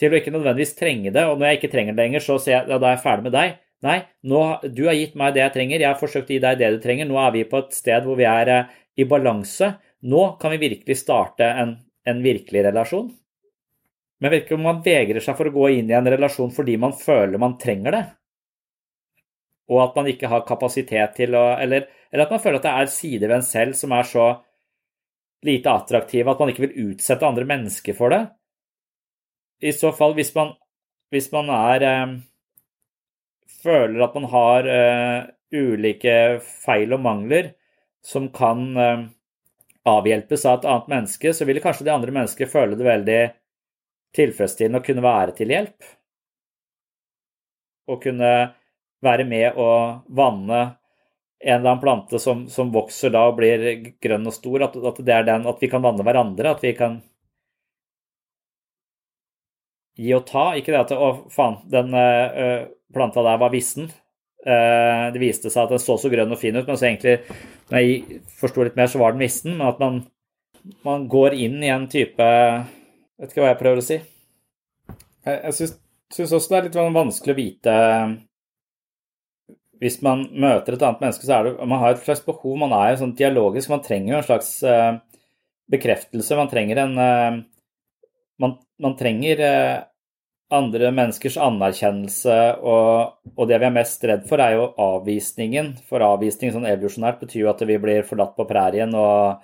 til 0.00 0.10
å 0.10 0.18
ikke 0.18 0.32
nødvendigvis 0.34 0.74
trenge 0.74 1.12
det, 1.14 1.22
og 1.28 1.38
når 1.38 1.52
jeg 1.52 1.60
ikke 1.60 1.70
trenger 1.70 1.94
det 1.94 2.02
lenger, 2.02 2.24
så 2.24 2.38
sier 2.42 2.56
jeg 2.56 2.72
ja, 2.72 2.78
da 2.82 2.88
er 2.88 2.96
jeg 2.96 3.04
ferdig 3.04 3.26
med 3.28 3.34
deg. 3.36 3.52
Nei, 3.84 3.98
nå, 4.26 4.40
du 4.74 4.86
har 4.88 4.96
gitt 4.96 5.14
meg 5.20 5.36
det 5.36 5.42
jeg 5.44 5.54
trenger, 5.54 5.82
jeg 5.82 5.90
har 5.90 6.00
forsøkt 6.00 6.32
å 6.32 6.34
gi 6.34 6.40
deg 6.42 6.58
det 6.58 6.70
du 6.74 6.78
trenger, 6.82 7.06
nå 7.06 7.18
er 7.20 7.34
vi 7.34 7.44
på 7.46 7.60
et 7.60 7.76
sted 7.76 8.06
hvor 8.06 8.18
vi 8.18 8.26
er 8.26 8.50
eh, 8.50 8.72
i 8.96 9.04
balanse. 9.08 9.72
Nå 10.04 10.24
kan 10.40 10.54
vi 10.54 10.62
virkelig 10.62 10.98
starte 11.00 11.44
en, 11.44 11.76
en 12.04 12.22
virkelig 12.22 12.64
relasjon. 12.64 13.08
Men 14.20 14.36
ikke 14.38 14.56
om 14.56 14.64
man 14.64 14.82
vegrer 14.84 15.20
seg 15.24 15.36
for 15.36 15.50
å 15.50 15.54
gå 15.54 15.70
inn 15.78 15.90
i 15.90 15.96
en 15.96 16.08
relasjon 16.08 16.52
fordi 16.54 16.76
man 16.80 16.94
føler 16.96 17.40
man 17.40 17.58
trenger 17.60 17.96
det. 17.96 18.04
og 19.72 19.80
at 19.80 19.94
man 19.96 20.08
ikke 20.10 20.28
har 20.28 20.44
kapasitet 20.44 21.14
til 21.16 21.34
å 21.38 21.44
eller, 21.56 21.86
eller, 22.12 22.26
at 22.26 22.32
man 22.34 22.40
føler 22.42 22.58
at 22.60 22.66
det 22.66 22.72
er 22.72 22.90
sider 22.92 23.30
ved 23.30 23.38
en 23.38 23.46
selv 23.46 23.76
som 23.78 23.94
er 23.96 24.08
så 24.08 24.26
lite 25.44 25.72
attraktive 25.72 26.30
at 26.30 26.40
man 26.40 26.52
ikke 26.52 26.66
vil 26.66 26.90
utsette 26.90 27.26
andre 27.26 27.46
mennesker 27.48 27.96
for 27.96 28.12
det. 28.12 28.22
I 29.64 29.72
så 29.72 29.92
fall, 29.96 30.12
hvis 30.16 30.34
man, 30.36 30.52
hvis 31.14 31.30
man 31.32 31.50
er 31.54 31.88
eh, 31.88 32.14
Føler 33.64 34.02
at 34.04 34.16
man 34.16 34.26
har 34.28 34.66
eh, 34.68 35.26
ulike 35.56 36.14
feil 36.44 36.90
og 36.92 37.00
mangler 37.00 37.54
som 38.04 38.28
kan 38.34 38.76
eh, 38.76 39.06
avhjelpes 39.88 40.46
av 40.46 40.58
et 40.58 40.68
annet 40.68 40.92
menneske, 40.92 41.32
så 41.34 41.46
vil 41.48 41.62
kanskje 41.64 41.86
det 41.88 41.94
andre 41.94 42.14
mennesket 42.14 42.52
føle 42.52 42.76
det 42.78 42.86
veldig 42.86 43.20
tilfredsstillende 44.14 44.80
å 44.80 44.86
kunne 44.86 45.04
være 45.04 45.34
til 45.38 45.52
hjelp. 45.54 45.90
Og 47.90 48.00
kunne 48.04 48.30
være 49.04 49.26
med 49.28 49.58
å 49.60 49.70
vanne 50.08 50.60
en 51.44 51.58
eller 51.58 51.70
annen 51.70 51.82
plante 51.82 52.18
som, 52.22 52.46
som 52.48 52.70
vokser 52.72 53.12
da 53.12 53.26
og 53.28 53.36
blir 53.36 53.64
grønn 54.00 54.28
og 54.28 54.32
stor, 54.32 54.64
at, 54.68 54.78
at, 54.80 55.00
den, 55.04 55.48
at 55.50 55.60
vi 55.60 55.68
kan 55.68 55.84
vanne 55.84 56.06
hverandre, 56.06 56.54
at 56.54 56.64
vi 56.64 56.72
kan 56.78 57.02
gi 60.00 60.14
og 60.16 60.24
ta. 60.28 60.46
Ikke 60.56 60.72
det 60.72 60.80
at 60.86 60.94
Å, 60.96 61.10
faen, 61.32 61.60
den 61.70 61.92
ø, 61.92 62.48
planta 62.94 63.24
der 63.26 63.42
var 63.42 63.52
vissen. 63.52 63.90
Uh, 64.44 65.08
det 65.14 65.22
viste 65.22 65.48
seg 65.48 65.64
at 65.64 65.72
den 65.72 65.80
så 65.80 65.96
så 65.96 66.10
grønn 66.12 66.32
og 66.34 66.40
fin 66.40 66.56
ut, 66.56 66.66
men 66.68 66.76
så 66.76 66.90
egentlig, 66.90 67.14
når 67.70 67.80
jeg 67.80 68.18
forsto 68.40 68.66
litt 68.66 68.76
mer, 68.76 68.90
så 68.92 69.00
var 69.00 69.14
den 69.14 69.24
vissen. 69.24 69.56
Men 69.56 69.70
at 69.70 69.80
man, 69.80 70.02
man 70.84 71.06
går 71.10 71.38
inn 71.46 71.62
i 71.64 71.72
en 71.72 71.88
type 71.90 72.32
Vet 73.14 73.30
ikke 73.30 73.44
hva 73.44 73.52
jeg 73.52 73.60
prøver 73.60 73.78
å 73.78 73.82
si. 73.86 73.96
Jeg, 75.24 75.34
jeg 75.38 75.68
syns 76.16 76.32
også 76.34 76.50
det 76.50 76.56
er 76.58 76.64
litt 76.66 76.78
vanskelig 76.96 77.30
å 77.30 77.38
vite 77.38 77.74
hvis 79.84 79.98
man 80.04 80.24
møter 80.30 80.76
et 80.76 80.84
annet 80.86 81.02
menneske, 81.02 81.26
så 81.26 81.38
er 81.38 81.48
det 81.48 81.66
Man 81.68 81.80
har 81.82 81.94
et 81.94 82.04
slags 82.04 82.22
behov. 82.24 82.56
Man 82.60 82.72
er 82.72 82.92
jo 82.92 83.02
sånn 83.02 83.16
dialogisk. 83.18 83.68
Man 83.72 83.82
trenger 83.84 84.14
jo 84.14 84.18
en 84.20 84.28
slags 84.28 84.50
uh, 84.64 85.00
bekreftelse. 85.72 86.38
Man 86.38 86.50
trenger 86.52 86.80
en 86.84 86.94
uh, 86.96 87.40
man, 88.40 88.56
man, 88.80 88.96
trenger 88.98 89.42
andre 90.52 90.90
menneskers 90.94 91.36
anerkjennelse, 91.40 92.36
og, 92.60 93.16
og, 93.34 93.44
det 93.48 93.58
vi 93.60 93.68
er 93.68 93.74
mest 93.74 94.04
redd 94.06 94.24
for, 94.28 94.42
er 94.42 94.56
jo 94.58 94.70
avvisningen. 94.80 95.72
For 95.88 96.04
avvisning 96.04 96.52
sånn 96.54 96.68
evolusjonært 96.68 97.22
betyr 97.22 97.44
jo 97.44 97.52
at 97.52 97.64
vi 97.66 97.78
blir 97.80 98.06
forlatt 98.08 98.34
på 98.36 98.46
prærien, 98.48 98.92
og 98.94 99.40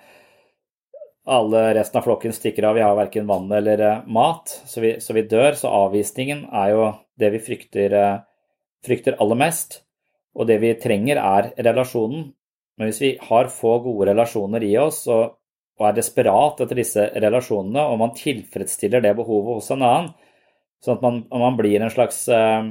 alle 1.31 1.63
resten 1.77 2.01
av 2.01 2.07
flokken 2.07 2.35
stikker 2.37 2.69
av. 2.69 2.77
Vi 2.77 2.85
har 2.85 2.99
verken 2.99 3.29
vann 3.29 3.51
eller 3.53 4.03
mat, 4.11 4.53
så 4.67 4.83
vi, 4.85 4.97
så 5.01 5.17
vi, 5.17 5.27
dør. 5.31 5.57
Så 5.59 5.73
avvisningen 5.73 6.47
er 6.53 6.75
jo 6.75 6.91
det 7.21 7.33
vi 7.37 7.43
frykter, 7.49 7.97
frykter 8.87 9.19
aller 9.21 9.41
mest. 9.41 9.83
Og 10.37 10.47
det 10.47 10.61
vi 10.63 10.77
trenger, 10.79 11.19
er 11.19 11.53
relasjonen. 11.59 12.31
Men 12.79 12.89
hvis 12.89 13.03
vi 13.03 13.13
har 13.29 13.53
få 13.53 13.79
gode 13.85 14.09
relasjoner 14.09 14.65
i 14.65 14.73
oss 14.81 15.03
og, 15.13 15.37
og 15.81 15.87
er 15.89 15.97
desperat 15.99 16.63
etter 16.65 16.79
disse 16.79 17.07
relasjonene, 17.13 17.83
og 17.93 17.99
man 18.01 18.15
tilfredsstiller 18.17 19.03
det 19.05 19.13
behovet 19.19 19.59
hos 19.59 19.71
en 19.75 19.85
annen, 19.85 20.13
sånn 20.85 20.97
at 20.99 21.05
man, 21.05 21.23
man 21.33 21.59
blir 21.59 21.81
en 21.81 21.93
slags 21.93 22.23
eh, 22.33 22.71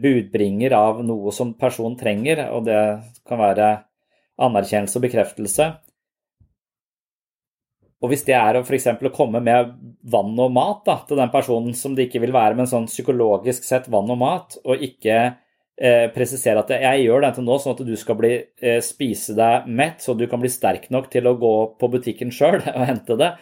budbringer 0.00 0.72
av 0.76 1.02
noe 1.04 1.32
som 1.34 1.54
personen 1.58 1.98
trenger, 2.00 2.46
og 2.54 2.64
det 2.68 2.80
kan 3.28 3.40
være 3.40 3.72
anerkjennelse 4.46 4.98
og 4.98 5.06
bekreftelse. 5.06 5.68
Og 8.04 8.12
hvis 8.12 8.26
det 8.26 8.36
er 8.36 8.58
f.eks. 8.60 8.86
å 8.92 9.14
komme 9.14 9.40
med 9.44 9.72
vann 10.12 10.36
og 10.36 10.52
mat 10.52 10.82
da, 10.86 10.98
til 11.08 11.18
den 11.18 11.32
personen 11.32 11.74
som 11.76 11.96
det 11.96 12.06
ikke 12.06 12.20
vil 12.26 12.34
være, 12.36 12.56
men 12.58 12.68
sånn 12.68 12.88
psykologisk 12.90 13.64
sett 13.64 13.88
vann 13.92 14.12
og 14.12 14.20
mat, 14.20 14.58
og 14.68 14.84
ikke 14.84 15.16
eh, 15.24 16.04
presisere 16.14 16.60
at 16.60 16.74
jeg 16.76 17.06
gjør 17.06 17.24
dette 17.24 17.44
nå 17.44 17.56
sånn 17.60 17.76
at 17.76 17.82
du 17.88 17.94
skal 17.98 18.18
bli, 18.20 18.34
eh, 18.60 18.78
spise 18.84 19.36
deg 19.38 19.66
mett, 19.80 20.04
så 20.04 20.14
du 20.14 20.26
kan 20.28 20.42
bli 20.42 20.52
sterk 20.52 20.90
nok 20.92 21.08
til 21.12 21.28
å 21.28 21.38
gå 21.40 21.54
på 21.80 21.90
butikken 21.96 22.32
sjøl 22.34 22.60
og 22.76 22.84
hente 22.84 23.16
det. 23.20 23.32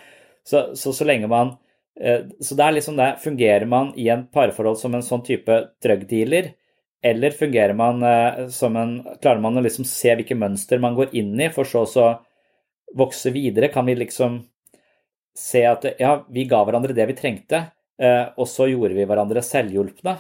Så, 0.46 0.70
så, 0.78 0.94
så 0.94 1.08
lenge 1.08 1.30
man 1.30 1.56
eh, 1.56 1.63
Så 1.94 2.56
det 2.58 2.64
er 2.64 2.72
liksom 2.74 2.96
det 2.98 3.04
Fungerer 3.22 3.68
man 3.70 3.92
i 3.94 4.08
en 4.10 4.24
parforhold 4.34 4.80
som 4.80 4.96
en 4.96 5.04
sånn 5.06 5.22
type 5.22 5.58
drugdealer, 5.84 6.48
eller 7.04 7.30
fungerer 7.30 7.76
man 7.76 8.02
eh, 8.02 8.48
som 8.48 8.76
en 8.80 8.94
Klarer 9.20 9.42
man 9.44 9.60
å 9.60 9.62
liksom 9.64 9.84
se 9.84 10.14
hvilke 10.16 10.36
mønster 10.38 10.80
man 10.80 10.96
går 10.96 11.12
inn 11.20 11.34
i, 11.36 11.50
for 11.52 11.68
så 11.68 11.84
å 11.84 12.06
vokse 12.96 13.32
videre? 13.34 13.68
Kan 13.68 13.86
vi 13.90 13.98
liksom 13.98 14.40
se 15.36 15.64
at 15.68 15.84
ja, 15.98 16.16
vi 16.30 16.46
ga 16.48 16.62
hverandre 16.64 16.96
det 16.96 17.08
vi 17.10 17.16
trengte, 17.18 17.60
eh, 18.00 18.30
og 18.38 18.48
så 18.48 18.70
gjorde 18.70 18.96
vi 18.96 19.04
hverandre 19.10 19.42
selvhjulpne? 19.44 20.16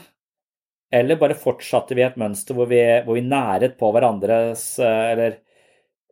Eller 0.94 1.18
bare 1.18 1.38
fortsatte 1.38 1.96
vi 1.96 2.04
et 2.04 2.18
mønster 2.20 2.54
hvor 2.54 2.68
vi, 2.70 2.82
hvor 3.06 3.16
vi 3.16 3.24
næret 3.24 3.78
på 3.80 3.88
hverandres 3.94 4.66
eh, 4.78 5.06
Eller 5.14 5.38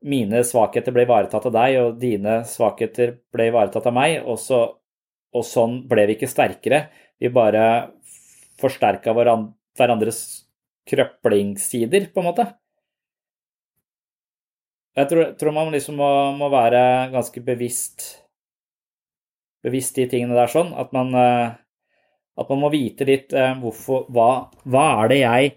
mine 0.02 0.40
svakheter 0.46 0.94
ble 0.94 1.04
ivaretatt 1.04 1.50
av 1.50 1.54
deg, 1.54 1.76
og 1.82 2.00
dine 2.00 2.40
svakheter 2.48 3.18
ble 3.30 3.52
ivaretatt 3.52 3.84
av 3.86 3.94
meg, 3.94 4.16
og, 4.24 4.40
så, 4.40 4.64
og 5.32 5.46
sånn 5.48 5.80
ble 5.88 6.06
vi 6.08 6.16
ikke 6.16 6.30
sterkere. 6.30 6.84
Vi 7.20 7.30
bare 7.32 7.64
forsterka 8.60 9.14
hverandres 9.14 10.20
krøplingssider, 10.88 12.10
på 12.12 12.22
en 12.22 12.28
måte. 12.28 12.46
Jeg 14.98 15.08
tror, 15.08 15.30
tror 15.40 15.54
man 15.56 15.72
liksom 15.72 15.96
må, 15.96 16.10
må, 16.36 16.50
være 16.52 16.82
ganske 17.14 17.40
bevisst 17.44 18.10
bevisst 19.64 19.96
de 19.96 20.08
tingene 20.10 20.36
der 20.36 20.50
sånn. 20.52 20.74
At 20.76 20.90
man 20.92 21.14
eh, 21.16 21.54
at 22.38 22.48
man 22.48 22.62
må 22.64 22.70
vite 22.72 23.06
litt 23.08 23.34
eh, 23.36 23.52
hvorfor, 23.60 24.06
hva, 24.12 24.30
hva, 24.64 24.86
er 25.02 25.12
det 25.12 25.20
jeg 25.20 25.52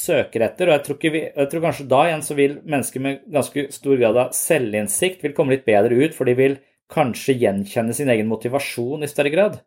søker 0.00 0.46
etter. 0.46 0.70
Og 0.70 0.76
jeg 0.76 0.84
tror, 0.86 0.98
vi, 1.02 1.22
jeg 1.26 1.50
tror, 1.52 1.64
kanskje 1.66 1.88
da 1.90 2.02
igjen 2.06 2.26
så 2.26 2.36
vil 2.38 2.58
mennesker 2.62 3.04
med 3.04 3.22
ganske 3.34 3.66
stor 3.74 3.98
grad 4.00 4.20
av 4.22 4.34
selvinnsikt 4.36 5.24
vil 5.26 5.34
komme 5.36 5.56
litt 5.56 5.66
bedre 5.66 5.98
ut, 5.98 6.14
for 6.16 6.30
de 6.30 6.36
vil 6.38 6.58
kanskje 6.90 7.38
gjenkjenne 7.40 7.94
sin 7.96 8.10
egen 8.12 8.28
motivasjon 8.30 9.04
i 9.04 9.10
større 9.10 9.32
grad. 9.32 9.58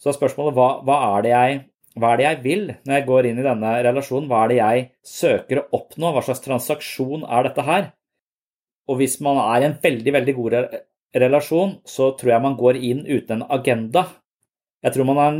Så 0.00 0.10
er 0.10 0.16
spørsmålet 0.16 0.56
hva, 0.56 0.68
hva, 0.86 0.96
er 1.16 1.28
jeg, 1.30 1.60
hva, 1.96 2.12
er 2.12 2.20
det 2.20 2.26
jeg, 2.26 2.40
vil 2.44 2.64
når 2.84 2.96
jeg 2.98 3.06
går 3.08 3.28
inn 3.28 3.38
i 3.40 3.46
denne 3.46 3.74
relasjonen? 3.86 4.30
Hva 4.30 4.44
er 4.44 4.52
det 4.52 4.58
jeg 4.58 4.88
søker 5.06 5.62
å 5.62 5.68
oppnå? 5.80 6.10
Hva 6.14 6.24
slags 6.26 6.42
transaksjon 6.44 7.24
er 7.24 7.48
dette 7.48 7.66
her? 7.66 7.86
Og 8.90 9.00
hvis 9.00 9.16
man 9.24 9.40
er 9.40 9.62
i 9.62 9.68
en 9.70 9.78
veldig, 9.80 10.12
veldig 10.18 10.34
god 10.36 10.58
relasjon, 11.24 11.78
så 11.88 12.10
tror 12.18 12.34
jeg 12.34 12.44
man 12.44 12.58
går 12.60 12.80
inn 12.80 13.04
uten 13.06 13.38
en 13.38 13.46
agenda. 13.56 14.04
Jeg 14.84 14.92
tror 14.92 15.08
man 15.08 15.20
er 15.22 15.38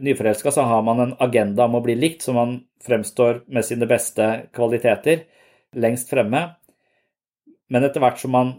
nyforelska, 0.00 0.54
så 0.54 0.64
har 0.64 0.84
man 0.86 1.02
en 1.02 1.16
agenda 1.20 1.66
om 1.66 1.76
å 1.76 1.82
bli 1.84 1.98
likt, 1.98 2.24
så 2.24 2.32
man 2.32 2.62
fremstår 2.86 3.42
med 3.52 3.66
sine 3.68 3.88
beste 3.90 4.46
kvaliteter 4.56 5.26
lengst 5.76 6.08
fremme. 6.08 6.46
Men 7.68 7.84
etter 7.84 8.00
hvert 8.00 8.22
som 8.22 8.32
man 8.32 8.54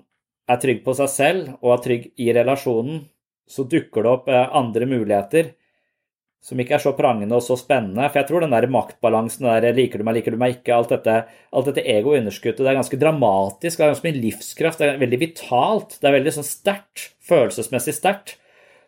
er 0.48 0.60
trygg 0.64 0.84
på 0.86 0.96
seg 0.98 1.12
selv 1.12 1.54
og 1.62 1.76
er 1.76 1.86
trygg 1.86 2.10
i 2.24 2.32
relasjonen, 2.36 3.02
så 3.48 3.64
dukker 3.68 4.04
det 4.04 4.12
opp 4.12 4.30
eh, 4.32 4.44
andre 4.56 4.88
muligheter 4.90 5.54
som 6.44 6.60
ikke 6.62 6.78
er 6.78 6.82
så 6.84 6.94
prangende 6.96 7.36
og 7.36 7.44
så 7.44 7.58
spennende. 7.60 8.06
For 8.08 8.22
jeg 8.22 8.30
tror 8.30 8.44
den 8.44 8.54
der 8.54 8.70
maktbalansen, 8.72 9.48
der 9.50 9.76
liker 9.76 10.00
du 10.00 10.08
meg, 10.08 10.20
liker 10.20 10.36
du 10.36 10.40
meg 10.40 10.58
ikke, 10.58 10.76
alt 10.76 10.94
dette, 10.94 11.16
dette 11.66 11.84
ego-underskuddet, 11.96 12.62
det 12.62 12.72
er 12.72 12.78
ganske 12.78 13.00
dramatisk, 13.02 13.80
det 13.80 13.84
er 13.84 13.92
ganske 13.92 14.08
mye 14.08 14.22
livskraft, 14.22 14.80
det 14.80 14.88
er 14.88 15.02
veldig 15.02 15.20
vitalt, 15.24 15.98
det 16.00 16.08
er 16.08 16.16
veldig 16.20 16.36
sånn 16.38 16.48
sterkt, 16.48 17.10
følelsesmessig 17.28 17.98
sterkt. 17.98 18.38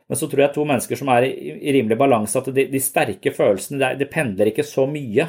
Men 0.10 0.18
så 0.18 0.30
tror 0.30 0.46
jeg 0.46 0.56
to 0.56 0.66
mennesker 0.66 0.98
som 0.98 1.12
er 1.14 1.28
i, 1.28 1.74
rimelig 1.76 2.00
balanse, 2.00 2.40
at 2.40 2.50
de, 2.54 2.66
de 2.72 2.82
sterke 2.82 3.34
følelsene 3.36 3.82
det, 3.82 3.92
de, 4.00 4.10
pendler 4.10 4.54
ikke 4.54 4.66
så 4.66 4.88
mye. 4.90 5.28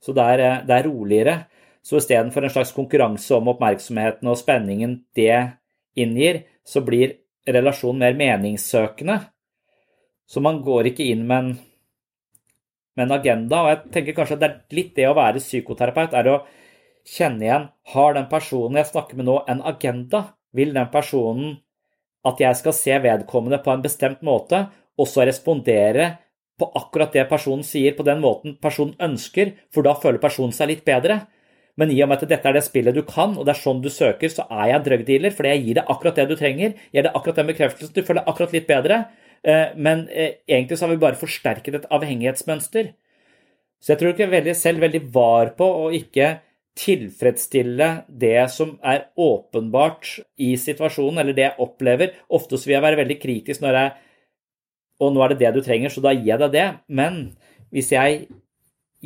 Så 0.00 0.14
det 0.16 0.24
er, 0.36 0.44
det 0.68 0.76
er 0.76 0.88
roligere. 0.88 1.36
Så 1.86 2.00
istedenfor 2.00 2.42
en 2.42 2.50
slags 2.50 2.72
konkurranse 2.74 3.36
om 3.36 3.52
oppmerksomheten 3.52 4.26
og 4.26 4.38
spenningen 4.40 4.98
det 5.14 5.36
inngir, 5.94 6.40
så 6.66 6.82
blir 6.82 7.14
relasjonen 7.46 8.02
mer 8.02 8.16
meningssøkende. 8.18 9.20
Så 10.26 10.42
man 10.42 10.58
går 10.66 10.90
ikke 10.90 11.06
inn 11.06 11.22
med 11.28 11.38
en, 11.38 11.52
med 12.98 13.06
en 13.06 13.14
agenda. 13.20 13.60
Og 13.62 13.70
jeg 13.70 13.92
tenker 13.94 14.16
kanskje 14.16 14.38
at 14.38 14.42
det 14.42 14.48
er 14.48 14.80
litt 14.80 14.96
det 14.98 15.06
å 15.06 15.14
være 15.14 15.44
psykoterapeut, 15.44 16.16
er 16.18 16.32
å 16.32 16.40
kjenne 17.06 17.46
igjen 17.46 17.68
Har 17.92 18.16
den 18.16 18.26
personen 18.32 18.80
jeg 18.80 18.90
snakker 18.90 19.20
med 19.20 19.28
nå, 19.30 19.38
en 19.46 19.62
agenda? 19.62 20.24
Vil 20.56 20.74
den 20.74 20.90
personen 20.90 21.54
at 22.26 22.42
jeg 22.42 22.58
skal 22.58 22.74
se 22.74 22.98
vedkommende 22.98 23.62
på 23.62 23.70
en 23.70 23.84
bestemt 23.84 24.26
måte, 24.26 24.64
og 24.98 25.06
så 25.06 25.22
respondere 25.28 26.16
på 26.58 26.66
akkurat 26.74 27.14
det 27.14 27.28
personen 27.30 27.62
sier, 27.62 27.94
på 27.94 28.02
den 28.02 28.18
måten 28.24 28.56
personen 28.58 28.96
ønsker, 28.98 29.52
for 29.70 29.86
da 29.86 29.94
føler 29.94 30.18
personen 30.18 30.56
seg 30.56 30.72
litt 30.72 30.82
bedre. 30.88 31.20
Men 31.76 31.92
i 31.92 31.98
og 32.00 32.08
med 32.08 32.22
at 32.22 32.30
dette 32.30 32.48
er 32.48 32.56
det 32.56 32.64
spillet 32.64 32.96
du 32.96 33.02
kan, 33.04 33.34
og 33.36 33.44
det 33.44 33.52
er 33.52 33.60
sånn 33.60 33.82
du 33.84 33.90
søker, 33.92 34.32
så 34.32 34.46
er 34.48 34.72
jeg 34.72 34.84
drugdealer, 34.86 35.34
fordi 35.36 35.52
jeg 35.52 35.64
gir 35.64 35.78
deg 35.78 35.90
akkurat 35.92 36.20
det 36.20 36.28
du 36.30 36.36
trenger. 36.40 36.76
Gir 36.94 37.04
deg 37.04 37.18
akkurat 37.18 37.40
den 37.42 37.50
bekreftelsen, 37.50 37.92
du 37.92 38.06
føler 38.06 38.22
deg 38.22 38.30
akkurat 38.32 38.54
litt 38.56 38.68
bedre. 38.70 39.00
Eh, 39.44 39.74
men 39.76 40.06
eh, 40.08 40.38
egentlig 40.48 40.78
så 40.78 40.86
har 40.86 40.94
vi 40.94 41.02
bare 41.04 41.20
forsterket 41.20 41.76
et 41.76 41.90
avhengighetsmønster. 41.92 42.94
Så 43.82 43.92
jeg 43.92 44.00
tror 44.00 44.14
ikke 44.14 44.32
veldig 44.32 44.56
selv 44.56 44.84
veldig 44.86 45.02
var 45.12 45.52
på 45.58 45.68
å 45.84 45.90
ikke 45.94 46.38
tilfredsstille 46.76 47.88
det 48.08 48.48
som 48.52 48.74
er 48.84 49.06
åpenbart 49.20 50.16
i 50.44 50.54
situasjonen, 50.60 51.20
eller 51.22 51.36
det 51.36 51.46
jeg 51.46 51.60
opplever. 51.64 52.16
Ofte 52.28 52.58
vil 52.64 52.76
jeg 52.76 52.84
være 52.84 53.00
veldig 53.04 53.20
kritisk 53.20 53.64
når 53.64 53.80
jeg 53.80 53.94
Og 54.96 55.10
nå 55.12 55.20
er 55.20 55.28
det 55.34 55.42
det 55.42 55.50
du 55.52 55.60
trenger, 55.60 55.90
så 55.92 56.00
da 56.00 56.08
gir 56.16 56.30
jeg 56.30 56.38
deg 56.40 56.52
det. 56.54 56.68
Men 56.88 57.36
hvis 57.68 57.90
jeg 57.92 58.28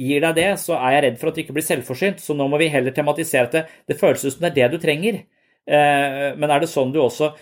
gir 0.00 0.24
deg 0.24 0.36
det, 0.38 0.48
så 0.62 0.78
er 0.78 0.96
jeg 0.96 1.04
redd 1.04 1.20
for 1.20 1.30
at 1.30 1.36
du 1.36 1.42
ikke 1.44 1.56
blir 1.56 1.66
selvforsynt. 1.66 2.22
Så 2.24 2.36
nå 2.36 2.46
må 2.48 2.60
vi 2.60 2.70
heller 2.72 2.94
tematisere 2.96 3.48
at 3.48 3.56
det, 3.56 3.64
det 3.90 3.98
føles 4.00 4.24
ut 4.24 4.32
som 4.32 4.46
det 4.46 4.52
er 4.52 4.58
det 4.58 4.68
du 4.74 4.82
trenger. 4.82 5.22
Eh, 5.68 6.30
men 6.40 6.50
er 6.50 6.62
det 6.62 6.70
sånn 6.72 6.92
du 6.94 7.02
også 7.02 7.34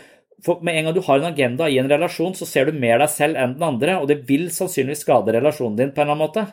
for 0.44 0.60
Med 0.62 0.76
en 0.78 0.86
gang 0.86 0.94
du 0.94 1.00
har 1.02 1.18
en 1.18 1.32
agenda 1.32 1.66
i 1.66 1.80
en 1.80 1.88
relasjon, 1.90 2.34
så 2.34 2.46
ser 2.46 2.68
du 2.68 2.78
mer 2.78 3.00
deg 3.02 3.10
selv 3.10 3.38
enn 3.38 3.56
den 3.56 3.64
andre, 3.66 3.96
og 3.98 4.06
det 4.06 4.20
vil 4.28 4.44
sannsynligvis 4.54 5.02
skade 5.02 5.34
relasjonen 5.34 5.78
din 5.80 5.90
på 5.90 5.98
en 5.98 6.04
eller 6.04 6.14
annen 6.14 6.22
måte. 6.22 6.44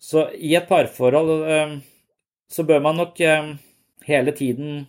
Så 0.00 0.22
i 0.32 0.54
et 0.56 0.68
parforhold 0.68 1.32
eh, 1.52 1.74
så 2.48 2.64
bør 2.64 2.80
man 2.84 2.96
nok 3.00 3.20
eh, 3.20 3.50
hele 4.08 4.32
tiden 4.36 4.86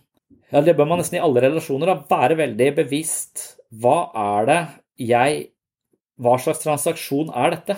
Ja, 0.52 0.62
det 0.62 0.76
bør 0.78 0.88
man 0.88 1.00
nesten 1.02 1.18
i 1.18 1.22
alle 1.22 1.42
relasjoner, 1.42 1.90
da, 1.90 2.06
være 2.08 2.38
veldig 2.38 2.70
bevisst. 2.78 3.44
Hva 3.68 3.98
er 4.16 4.48
det 4.48 4.60
jeg 5.10 5.44
Hva 6.16 6.38
slags 6.40 6.62
transaksjon 6.62 7.34
er 7.36 7.52
dette? 7.52 7.76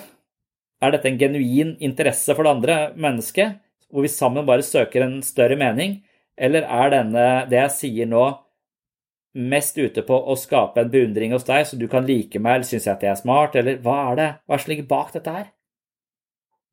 Er 0.79 0.93
dette 0.95 1.09
en 1.09 1.19
genuin 1.19 1.73
interesse 1.83 2.35
for 2.35 2.47
det 2.47 2.53
andre 2.55 2.77
mennesket, 2.95 3.59
hvor 3.89 4.05
vi 4.05 4.11
sammen 4.11 4.47
bare 4.47 4.63
søker 4.63 5.03
en 5.03 5.19
større 5.25 5.57
mening, 5.59 5.99
eller 6.39 6.63
er 6.63 6.93
denne, 6.93 7.25
det 7.51 7.59
jeg 7.65 7.75
sier 7.75 8.09
nå, 8.09 8.25
mest 9.39 9.77
ute 9.77 10.01
på 10.07 10.15
å 10.15 10.35
skape 10.39 10.81
en 10.81 10.91
beundring 10.91 11.35
hos 11.35 11.45
deg, 11.45 11.65
så 11.67 11.77
du 11.77 11.87
kan 11.91 12.07
like 12.07 12.39
meg, 12.41 12.59
eller 12.59 12.69
synes 12.69 12.87
jeg 12.87 12.95
at 12.95 13.05
jeg 13.05 13.11
er 13.11 13.19
smart, 13.19 13.57
eller 13.59 13.81
hva 13.83 13.97
er 14.09 14.19
det, 14.19 14.29
hva 14.45 14.55
er 14.55 14.61
det 14.61 14.65
som 14.65 14.73
ligger 14.73 14.89
bak 14.89 15.11
dette 15.15 15.33
her? 15.35 15.47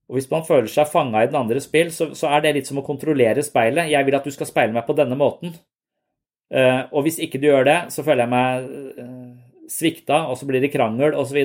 Og 0.06 0.18
Hvis 0.18 0.28
man 0.30 0.44
føler 0.46 0.70
seg 0.70 0.86
fanga 0.86 1.24
i 1.24 1.30
den 1.30 1.38
andres 1.40 1.66
spill, 1.66 1.90
så, 1.90 2.12
så, 2.14 2.30
er 2.30 2.44
det 2.44 2.52
litt 2.54 2.68
som 2.68 2.78
å 2.78 2.86
kontrollere 2.86 3.42
speilet. 3.42 3.90
Jeg 3.90 4.06
vil 4.06 4.14
at 4.14 4.26
du 4.26 4.30
skal 4.30 4.46
speile 4.46 4.74
meg 4.76 4.86
på 4.86 4.94
denne 4.94 5.18
måten. 5.18 5.56
Uh, 6.46 6.86
og 6.94 7.02
hvis 7.02 7.18
ikke 7.18 7.40
du 7.42 7.48
gjør 7.48 7.66
det, 7.66 7.78
så 7.90 8.04
føler 8.06 8.22
jeg 8.22 8.30
meg 8.30 8.68
uh, 9.02 9.32
svikta, 9.66 10.20
og 10.30 10.38
så 10.38 10.46
blir 10.46 10.62
det 10.62 10.70
krangel 10.70 11.16
osv. 11.18 11.40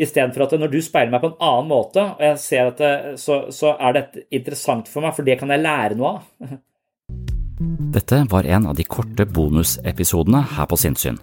Istedenfor 0.00 0.46
at 0.46 0.56
når 0.56 0.72
du 0.72 0.80
speiler 0.84 1.12
meg 1.12 1.22
på 1.22 1.32
en 1.32 1.42
annen 1.44 1.68
måte, 1.68 2.06
og 2.14 2.24
jeg 2.24 2.40
ser 2.40 2.70
at 2.70 2.80
det, 2.80 2.92
så, 3.20 3.42
så 3.52 3.74
er 3.76 3.96
dette 3.98 4.24
interessant 4.32 4.88
for 4.88 5.04
meg, 5.04 5.12
for 5.16 5.26
det 5.26 5.36
kan 5.40 5.52
jeg 5.52 5.64
lære 5.64 5.98
noe 6.00 6.16
av. 6.16 6.56
Dette 7.90 8.22
var 8.30 8.46
en 8.48 8.70
av 8.70 8.76
de 8.78 8.86
korte 8.88 9.26
bonusepisodene 9.28 10.40
her 10.54 10.68
på 10.70 10.78
Sinnsyn. 10.80 11.18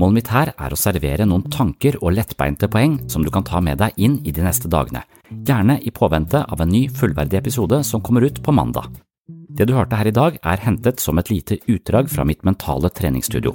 Målet 0.00 0.16
mitt 0.16 0.30
her 0.32 0.54
er 0.54 0.72
å 0.72 0.78
servere 0.78 1.26
noen 1.28 1.44
tanker 1.52 1.98
og 2.00 2.14
lettbeinte 2.16 2.70
poeng 2.72 2.96
som 3.12 3.26
du 3.26 3.28
kan 3.34 3.44
ta 3.44 3.60
med 3.60 3.82
deg 3.82 3.98
inn 4.00 4.14
i 4.24 4.32
de 4.32 4.44
neste 4.44 4.70
dagene, 4.72 5.02
gjerne 5.28 5.76
i 5.84 5.92
påvente 5.92 6.40
av 6.46 6.64
en 6.64 6.72
ny 6.72 6.86
fullverdig 6.88 7.42
episode 7.42 7.82
som 7.84 8.00
kommer 8.00 8.24
ut 8.24 8.40
på 8.40 8.54
mandag. 8.56 8.88
Det 9.28 9.66
du 9.68 9.74
hørte 9.76 9.98
her 10.00 10.08
i 10.08 10.16
dag 10.16 10.38
er 10.40 10.64
hentet 10.64 11.02
som 11.02 11.20
et 11.20 11.28
lite 11.28 11.60
utdrag 11.68 12.08
fra 12.08 12.24
mitt 12.24 12.40
mentale 12.48 12.88
treningsstudio. 12.88 13.52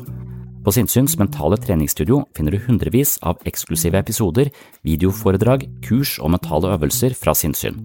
På 0.67 0.71
Sinnsyns 0.75 1.13
mentale 1.15 1.56
treningsstudio 1.63 2.25
finner 2.36 2.51
du 2.51 2.58
hundrevis 2.60 3.13
av 3.23 3.39
eksklusive 3.47 4.01
episoder, 4.03 4.49
videoforedrag, 4.84 5.62
kurs 5.80 6.17
og 6.19 6.34
mentale 6.34 6.73
øvelser 6.75 7.13
fra 7.15 7.32
sinnssyn. 7.32 7.77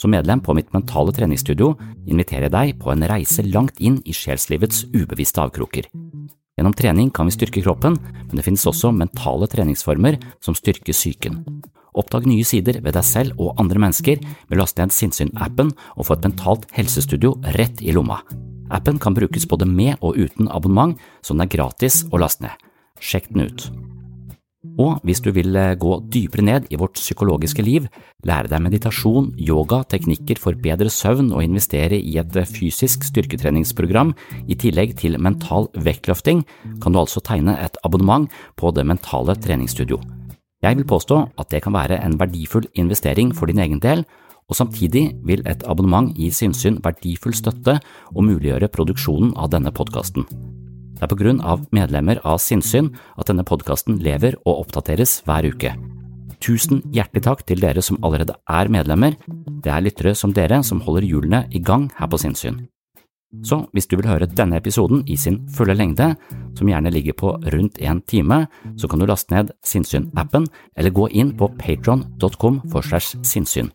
Som 0.00 0.14
medlem 0.16 0.40
på 0.40 0.54
mitt 0.56 0.70
mentale 0.72 1.12
treningsstudio 1.12 1.74
inviterer 2.08 2.46
jeg 2.46 2.54
deg 2.54 2.78
på 2.80 2.94
en 2.94 3.04
reise 3.10 3.44
langt 3.44 3.76
inn 3.76 3.98
i 4.08 4.16
sjelslivets 4.16 4.86
ubevisste 4.94 5.44
avkroker. 5.44 5.90
Gjennom 6.56 6.72
trening 6.72 7.12
kan 7.12 7.28
vi 7.28 7.36
styrke 7.36 7.60
kroppen, 7.60 8.00
men 8.00 8.40
det 8.40 8.46
finnes 8.48 8.64
også 8.72 8.94
mentale 8.96 9.50
treningsformer 9.52 10.16
som 10.40 10.56
styrker 10.56 10.96
psyken. 10.96 11.42
Oppdag 11.92 12.24
nye 12.24 12.48
sider 12.48 12.80
ved 12.80 12.96
deg 12.96 13.04
selv 13.04 13.36
og 13.36 13.60
andre 13.60 13.84
mennesker 13.84 14.24
med 14.24 14.56
å 14.56 14.62
laste 14.62 14.80
ned 14.80 14.96
Sinnsyn-appen 14.96 15.76
og 15.92 16.08
få 16.08 16.16
et 16.16 16.26
mentalt 16.30 16.66
helsestudio 16.72 17.36
rett 17.60 17.84
i 17.84 17.92
lomma. 17.92 18.22
Appen 18.74 18.98
kan 18.98 19.14
brukes 19.14 19.46
både 19.48 19.68
med 19.70 19.96
og 20.02 20.18
uten 20.18 20.50
abonnement, 20.50 20.98
så 21.22 21.34
den 21.34 21.46
er 21.46 21.52
gratis 21.54 22.02
å 22.10 22.20
laste 22.20 22.48
ned. 22.48 22.70
Sjekk 23.00 23.30
den 23.32 23.46
ut. 23.46 23.68
Og 24.80 25.02
hvis 25.04 25.20
du 25.22 25.28
vil 25.36 25.54
eh, 25.60 25.76
gå 25.78 25.98
dypere 26.10 26.44
ned 26.44 26.66
i 26.72 26.78
vårt 26.80 26.96
psykologiske 26.96 27.62
liv, 27.62 27.86
lære 28.26 28.48
deg 28.50 28.62
meditasjon, 28.64 29.28
yoga, 29.38 29.82
teknikker 29.90 30.40
for 30.40 30.56
bedre 30.58 30.90
søvn 30.90 31.30
og 31.34 31.44
investere 31.44 31.98
i 32.00 32.16
et 32.18 32.38
eh, 32.40 32.48
fysisk 32.48 33.04
styrketreningsprogram 33.06 34.14
i 34.48 34.56
tillegg 34.58 34.96
til 35.02 35.20
mental 35.20 35.68
vektløfting, 35.76 36.42
kan 36.82 36.96
du 36.96 37.02
altså 37.02 37.22
tegne 37.22 37.58
et 37.60 37.78
abonnement 37.84 38.26
på 38.56 38.72
Det 38.74 38.86
mentale 38.88 39.36
treningsstudio. 39.36 40.00
Jeg 40.64 40.78
vil 40.78 40.88
påstå 40.88 41.20
at 41.38 41.50
det 41.52 41.60
kan 41.62 41.76
være 41.76 42.00
en 42.00 42.16
verdifull 42.18 42.64
investering 42.80 43.34
for 43.36 43.46
din 43.46 43.60
egen 43.60 43.82
del, 43.84 44.06
og 44.48 44.58
samtidig 44.58 45.04
vil 45.24 45.44
et 45.48 45.64
abonnement 45.68 46.10
gi 46.16 46.30
Sinnsyn 46.34 46.80
verdifull 46.84 47.36
støtte 47.36 47.78
og 48.12 48.26
muliggjøre 48.26 48.70
produksjonen 48.72 49.32
av 49.40 49.50
denne 49.54 49.72
podkasten. 49.74 50.26
Det 50.94 51.02
er 51.02 51.10
på 51.10 51.18
grunn 51.18 51.40
av 51.42 51.64
medlemmer 51.74 52.20
av 52.24 52.38
Sinnsyn 52.42 52.92
at 53.18 53.28
denne 53.30 53.46
podkasten 53.46 53.98
lever 54.04 54.38
og 54.44 54.66
oppdateres 54.66 55.22
hver 55.26 55.48
uke. 55.50 55.74
Tusen 56.44 56.82
hjertelig 56.92 57.24
takk 57.24 57.42
til 57.48 57.62
dere 57.62 57.82
som 57.82 57.98
allerede 58.04 58.36
er 58.50 58.68
medlemmer, 58.68 59.16
det 59.64 59.72
er 59.72 59.82
lyttere 59.84 60.14
som 60.18 60.34
dere 60.36 60.60
som 60.62 60.82
holder 60.84 61.06
hjulene 61.08 61.44
i 61.50 61.62
gang 61.62 61.88
her 61.98 62.10
på 62.12 62.20
Sinnsyn. 62.20 62.66
Så 63.42 63.64
hvis 63.74 63.88
du 63.90 63.96
vil 63.98 64.06
høre 64.06 64.28
denne 64.30 64.60
episoden 64.60 65.02
i 65.10 65.16
sin 65.18 65.40
fulle 65.50 65.74
lengde, 65.74 66.12
som 66.54 66.68
gjerne 66.70 66.92
ligger 66.94 67.16
på 67.18 67.32
rundt 67.50 67.80
en 67.82 68.02
time, 68.06 68.44
så 68.78 68.86
kan 68.86 69.00
du 69.00 69.08
laste 69.08 69.34
ned 69.34 69.50
Sinnsyn-appen 69.66 70.46
eller 70.76 70.94
gå 70.94 71.08
inn 71.10 71.32
på 71.34 71.48
patron.com 71.58 72.60
for 72.70 72.86
segs 72.86 73.16
sinnssyn. 73.26 73.72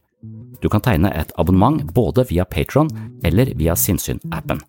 Du 0.61 0.69
kan 0.69 0.81
tegne 0.83 1.11
et 1.15 1.31
abonnement 1.37 1.81
både 1.93 2.25
via 2.29 2.45
Patron 2.45 2.89
eller 3.23 3.53
via 3.55 3.75
Sinnsyn-appen. 3.77 4.61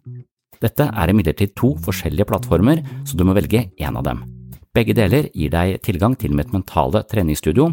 Dette 0.60 0.90
er 0.92 1.10
imidlertid 1.10 1.54
to 1.56 1.72
forskjellige 1.80 2.28
plattformer, 2.28 2.82
så 3.08 3.16
du 3.16 3.24
må 3.24 3.34
velge 3.36 3.70
én 3.80 3.96
av 3.96 4.04
dem. 4.04 4.22
Begge 4.76 4.94
deler 4.94 5.30
gir 5.34 5.50
deg 5.50 5.80
tilgang 5.82 6.14
til 6.18 6.36
mitt 6.36 6.52
mentale 6.54 7.02
treningsstudio. 7.10 7.70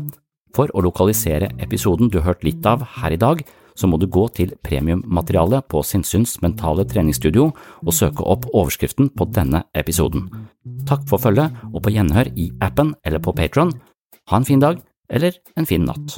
For 0.55 0.71
å 0.73 0.81
lokalisere 0.81 1.51
episoden 1.61 2.09
du 2.09 2.21
har 2.21 2.31
hørt 2.31 2.45
litt 2.47 2.65
av 2.65 2.85
her 2.97 3.13
i 3.13 3.19
dag, 3.21 3.43
så 3.77 3.85
må 3.85 3.99
du 4.01 4.07
gå 4.09 4.23
til 4.33 4.55
premiummaterialet 4.65 5.67
på 5.69 5.83
Sinnsyns 5.85 6.39
mentale 6.41 6.87
treningsstudio 6.89 7.51
og 7.51 7.93
søke 7.93 8.25
opp 8.25 8.47
overskriften 8.49 9.11
på 9.13 9.27
denne 9.35 9.67
episoden. 9.77 10.25
Takk 10.89 11.05
for 11.09 11.21
følget, 11.21 11.53
og 11.73 11.83
på 11.85 11.93
gjenhør 11.93 12.31
i 12.33 12.49
appen 12.63 12.95
eller 13.05 13.21
på 13.21 13.35
Patron. 13.37 13.75
Ha 14.31 14.41
en 14.41 14.49
fin 14.49 14.63
dag, 14.63 14.81
eller 15.09 15.37
en 15.55 15.69
fin 15.69 15.85
natt. 15.85 16.17